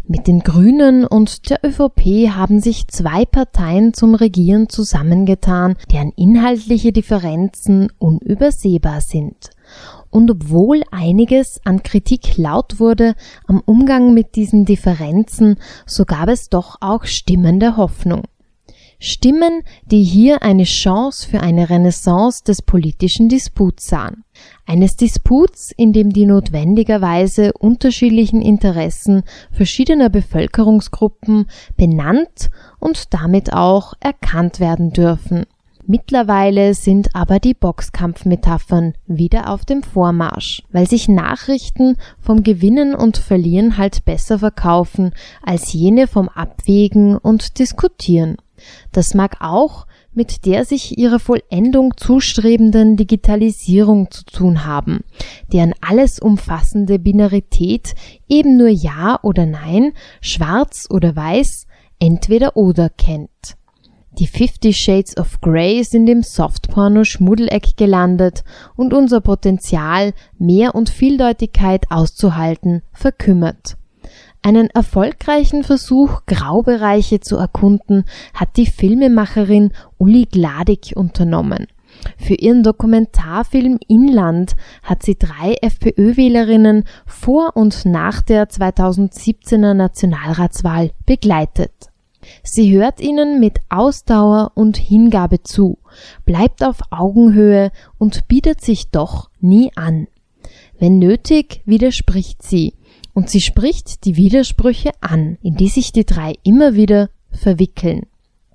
Mit 0.07 0.27
den 0.27 0.41
Grünen 0.41 1.05
und 1.05 1.49
der 1.49 1.61
ÖVP 1.65 2.31
haben 2.35 2.61
sich 2.61 2.89
zwei 2.89 3.25
Parteien 3.25 3.95
zum 3.95 4.17
Regieren 4.17 4.69
zusammengetan, 4.69 5.77
deren 5.93 6.11
inhaltliche 6.17 6.93
Differenzen 6.93 7.93
unübersehbar 7.99 9.01
sind. 9.01 9.51
Und 10.11 10.31
obwohl 10.31 10.83
einiges 10.91 11.61
an 11.65 11.85
Kritik 11.85 12.37
laut 12.37 12.81
wurde 12.81 13.15
am 13.47 13.63
Umgang 13.65 14.13
mit 14.13 14.35
diesen 14.35 14.65
Differenzen, 14.65 15.57
so 15.87 16.05
gab 16.05 16.29
es 16.29 16.49
doch 16.49 16.79
auch 16.81 17.05
Stimmen 17.05 17.61
der 17.61 17.77
Hoffnung. 17.77 18.25
Stimmen, 19.03 19.63
die 19.87 20.03
hier 20.03 20.43
eine 20.43 20.65
Chance 20.65 21.27
für 21.27 21.41
eine 21.41 21.71
Renaissance 21.71 22.45
des 22.45 22.61
politischen 22.61 23.31
Disputs 23.31 23.87
sahen. 23.87 24.25
Eines 24.67 24.95
Disputs, 24.97 25.73
in 25.75 25.95
dem 25.95 26.13
die 26.13 26.27
notwendigerweise 26.27 27.55
unterschiedlichen 27.55 28.43
Interessen 28.43 29.23
verschiedener 29.51 30.11
Bevölkerungsgruppen 30.11 31.47
benannt 31.79 32.51
und 32.79 33.15
damit 33.15 33.55
auch 33.55 33.95
erkannt 34.01 34.61
werden 34.61 34.93
dürfen. 34.93 35.47
Mittlerweile 35.87 36.75
sind 36.75 37.17
aber 37.17 37.41
die 37.41 37.55
Boxkampfmetaphern 37.55 38.95
wieder 39.07 39.51
auf 39.51 39.65
dem 39.65 39.83
Vormarsch, 39.83 40.63
weil 40.71 40.87
sich 40.87 41.09
Nachrichten 41.09 41.97
vom 42.21 42.43
Gewinnen 42.43 42.95
und 42.95 43.17
Verlieren 43.17 43.79
halt 43.79 44.05
besser 44.05 44.39
verkaufen 44.39 45.13
als 45.43 45.73
jene 45.73 46.07
vom 46.07 46.29
Abwägen 46.29 47.17
und 47.17 47.59
Diskutieren. 47.59 48.37
Das 48.93 49.15
mag 49.15 49.37
auch 49.41 49.87
mit 50.13 50.45
der 50.45 50.65
sich 50.65 50.99
ihrer 50.99 51.21
Vollendung 51.21 51.97
zustrebenden 51.97 52.97
Digitalisierung 52.97 54.11
zu 54.11 54.25
tun 54.25 54.65
haben, 54.65 55.05
deren 55.53 55.73
alles 55.81 56.19
umfassende 56.19 56.99
Binarität 56.99 57.95
eben 58.29 58.57
nur 58.57 58.69
Ja 58.69 59.21
oder 59.23 59.47
Nein, 59.47 59.93
Schwarz 60.21 60.87
oder 60.91 61.15
Weiß, 61.15 61.67
entweder 62.01 62.57
oder 62.57 62.89
kennt. 62.89 63.57
Die 64.19 64.27
Fifty 64.27 64.73
Shades 64.73 65.17
of 65.17 65.41
Grey 65.41 65.85
sind 65.85 66.09
im 66.09 66.23
Softporno-Schmuddeleck 66.23 67.77
gelandet 67.77 68.43
und 68.77 68.93
unser 68.93 69.21
Potenzial, 69.21 70.13
mehr 70.37 70.75
und 70.75 70.91
Vieldeutigkeit 70.91 71.87
auszuhalten, 71.91 72.83
verkümmert. 72.93 73.77
Einen 74.43 74.71
erfolgreichen 74.71 75.65
Versuch, 75.65 76.23
Graubereiche 76.27 77.21
zu 77.21 77.37
erkunden, 77.37 78.05
hat 78.33 78.57
die 78.57 78.67
Filmemacherin 78.67 79.73
Uli 79.99 80.25
Gladig 80.25 80.93
unternommen. 80.97 81.67
Für 82.17 82.35
ihren 82.35 82.63
Dokumentarfilm 82.63 83.79
Inland 83.89 84.55
hat 84.83 85.03
sie 85.03 85.19
drei 85.19 85.57
FPÖ-Wählerinnen 85.61 86.85
vor 87.07 87.57
und 87.57 87.85
nach 87.85 88.23
der 88.23 88.49
2017er 88.49 89.75
Nationalratswahl 89.75 90.93
begleitet. 91.05 91.73
Sie 92.43 92.75
hört 92.75 93.01
ihnen 93.01 93.41
mit 93.41 93.59
Ausdauer 93.69 94.53
und 94.55 94.77
Hingabe 94.77 95.43
zu, 95.43 95.79
bleibt 96.25 96.65
auf 96.65 96.79
Augenhöhe 96.91 97.73
und 97.99 98.29
bietet 98.29 98.61
sich 98.61 98.91
doch 98.91 99.31
nie 99.41 99.71
an. 99.75 100.07
Wenn 100.79 100.99
nötig, 100.99 101.63
widerspricht 101.67 102.43
sie, 102.43 102.75
und 103.21 103.29
sie 103.29 103.43
spricht 103.43 104.07
die 104.07 104.17
Widersprüche 104.17 104.93
an, 105.03 105.37
in 105.43 105.55
die 105.55 105.69
sich 105.69 105.93
die 105.93 106.07
drei 106.07 106.37
immer 106.43 106.73
wieder 106.73 107.11
verwickeln. 107.31 108.07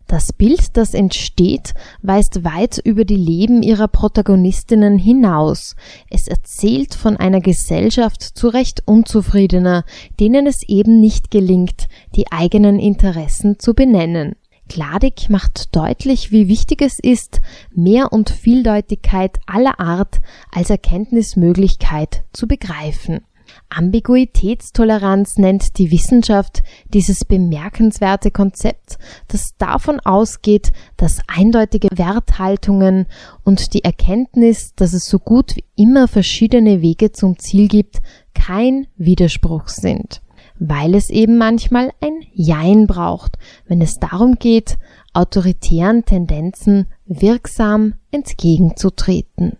Das 0.07 0.33
Bild, 0.33 0.75
das 0.75 0.95
entsteht, 0.95 1.75
weist 2.01 2.43
weit 2.43 2.79
über 2.83 3.05
die 3.05 3.15
Leben 3.15 3.61
ihrer 3.61 3.87
Protagonistinnen 3.87 4.97
hinaus. 4.97 5.75
Es 6.09 6.27
erzählt 6.27 6.95
von 6.95 7.15
einer 7.15 7.41
Gesellschaft 7.41 8.23
zu 8.23 8.47
Recht 8.47 8.81
unzufriedener, 8.87 9.85
denen 10.19 10.47
es 10.47 10.63
eben 10.63 10.99
nicht 10.99 11.29
gelingt, 11.29 11.87
die 12.15 12.31
eigenen 12.31 12.79
Interessen 12.79 13.59
zu 13.59 13.75
benennen. 13.75 14.35
Gladig 14.67 15.29
macht 15.29 15.75
deutlich, 15.75 16.31
wie 16.31 16.47
wichtig 16.47 16.81
es 16.81 16.97
ist, 16.97 17.39
Mehr- 17.71 18.11
und 18.11 18.31
Vieldeutigkeit 18.31 19.37
aller 19.45 19.79
Art 19.79 20.21
als 20.51 20.71
Erkenntnismöglichkeit 20.71 22.23
zu 22.33 22.47
begreifen. 22.47 23.21
Ambiguitätstoleranz 23.69 25.37
nennt 25.37 25.77
die 25.77 25.91
Wissenschaft 25.91 26.63
dieses 26.93 27.25
bemerkenswerte 27.25 28.31
Konzept, 28.31 28.97
das 29.27 29.55
davon 29.57 29.99
ausgeht, 29.99 30.71
dass 30.97 31.21
eindeutige 31.27 31.89
Werthaltungen 31.91 33.07
und 33.43 33.73
die 33.73 33.83
Erkenntnis, 33.83 34.73
dass 34.75 34.93
es 34.93 35.05
so 35.05 35.19
gut 35.19 35.55
wie 35.55 35.65
immer 35.75 36.07
verschiedene 36.07 36.81
Wege 36.81 37.11
zum 37.11 37.37
Ziel 37.39 37.67
gibt, 37.67 37.97
kein 38.33 38.87
Widerspruch 38.97 39.67
sind, 39.67 40.21
weil 40.59 40.95
es 40.95 41.09
eben 41.09 41.37
manchmal 41.37 41.91
ein 42.01 42.21
Jein 42.33 42.87
braucht, 42.87 43.37
wenn 43.67 43.81
es 43.81 43.99
darum 43.99 44.35
geht, 44.35 44.77
autoritären 45.13 46.05
Tendenzen 46.05 46.87
wirksam 47.05 47.95
entgegenzutreten. 48.11 49.57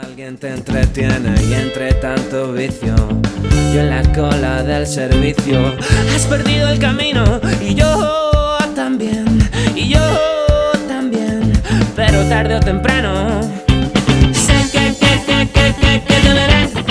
Alguien 0.00 0.36
te 0.36 0.50
entretiene 0.50 1.34
y 1.42 1.54
entre 1.54 1.92
tanto 1.94 2.52
vicio, 2.52 2.94
yo 3.74 3.80
en 3.80 3.90
la 3.90 4.02
cola 4.12 4.62
del 4.62 4.86
servicio. 4.86 5.74
Has 6.14 6.24
perdido 6.26 6.68
el 6.68 6.78
camino 6.78 7.40
y 7.60 7.74
yo 7.74 8.58
también, 8.76 9.26
y 9.74 9.88
yo 9.88 10.00
también, 10.86 11.52
pero 11.96 12.22
tarde 12.28 12.54
o 12.54 12.60
temprano. 12.60 13.40
Sé 14.32 14.70
que, 14.70 14.94
que, 14.94 15.20
que, 15.26 15.48
que, 15.52 15.74
que, 15.74 16.02
que 16.04 16.14
te 16.14 16.32
veré, 16.32 16.87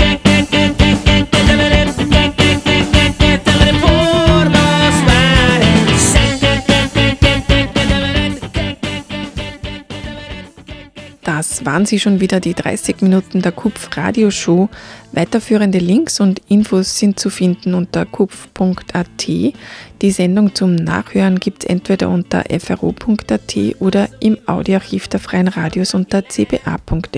waren 11.67 11.85
sie 11.85 11.99
schon 11.99 12.21
wieder, 12.21 12.39
die 12.39 12.53
30 12.53 13.01
Minuten 13.01 13.41
der 13.41 13.51
Kupf 13.51 13.89
Radioshow. 13.97 14.69
Weiterführende 15.11 15.79
Links 15.79 16.21
und 16.21 16.41
Infos 16.47 16.97
sind 16.97 17.19
zu 17.19 17.29
finden 17.29 17.73
unter 17.73 18.05
kupf.at. 18.05 19.27
Die 19.27 20.11
Sendung 20.11 20.55
zum 20.55 20.75
Nachhören 20.75 21.41
gibt 21.41 21.65
es 21.65 21.69
entweder 21.69 22.07
unter 22.07 22.45
fro.at 22.57 23.55
oder 23.79 24.07
im 24.21 24.37
Audioarchiv 24.45 25.09
der 25.09 25.19
Freien 25.19 25.49
Radios 25.49 25.93
unter 25.93 26.23
cba.fro.at. 26.23 27.15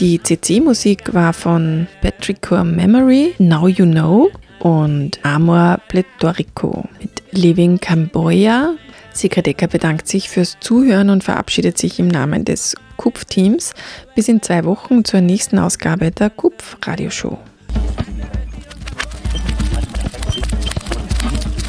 Die 0.00 0.22
CC-Musik 0.22 1.12
war 1.12 1.34
von 1.34 1.86
Patrick 2.00 2.50
Memory, 2.50 3.34
Now 3.38 3.68
You 3.68 3.84
Know 3.84 4.30
und 4.60 5.22
Amor 5.22 5.80
Pletorico 5.88 6.88
mit 6.98 7.22
Living 7.32 7.78
Camboya. 7.78 8.74
Sigrid 9.12 9.48
Ecker 9.48 9.66
bedankt 9.66 10.08
sich 10.08 10.28
fürs 10.28 10.58
Zuhören 10.60 11.10
und 11.10 11.24
verabschiedet 11.24 11.78
sich 11.78 11.98
im 11.98 12.08
Namen 12.08 12.44
des 12.44 12.76
KUPF-Teams. 12.96 13.74
Bis 14.14 14.28
in 14.28 14.42
zwei 14.42 14.64
Wochen 14.64 15.04
zur 15.04 15.20
nächsten 15.20 15.58
Ausgabe 15.58 16.10
der 16.10 16.30
KUPF-Radioshow. 16.30 17.38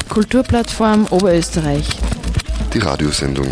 Kulturplattform 0.08 1.06
Oberösterreich. 1.10 1.88
Die 2.74 2.78
Radiosendung 2.78 3.48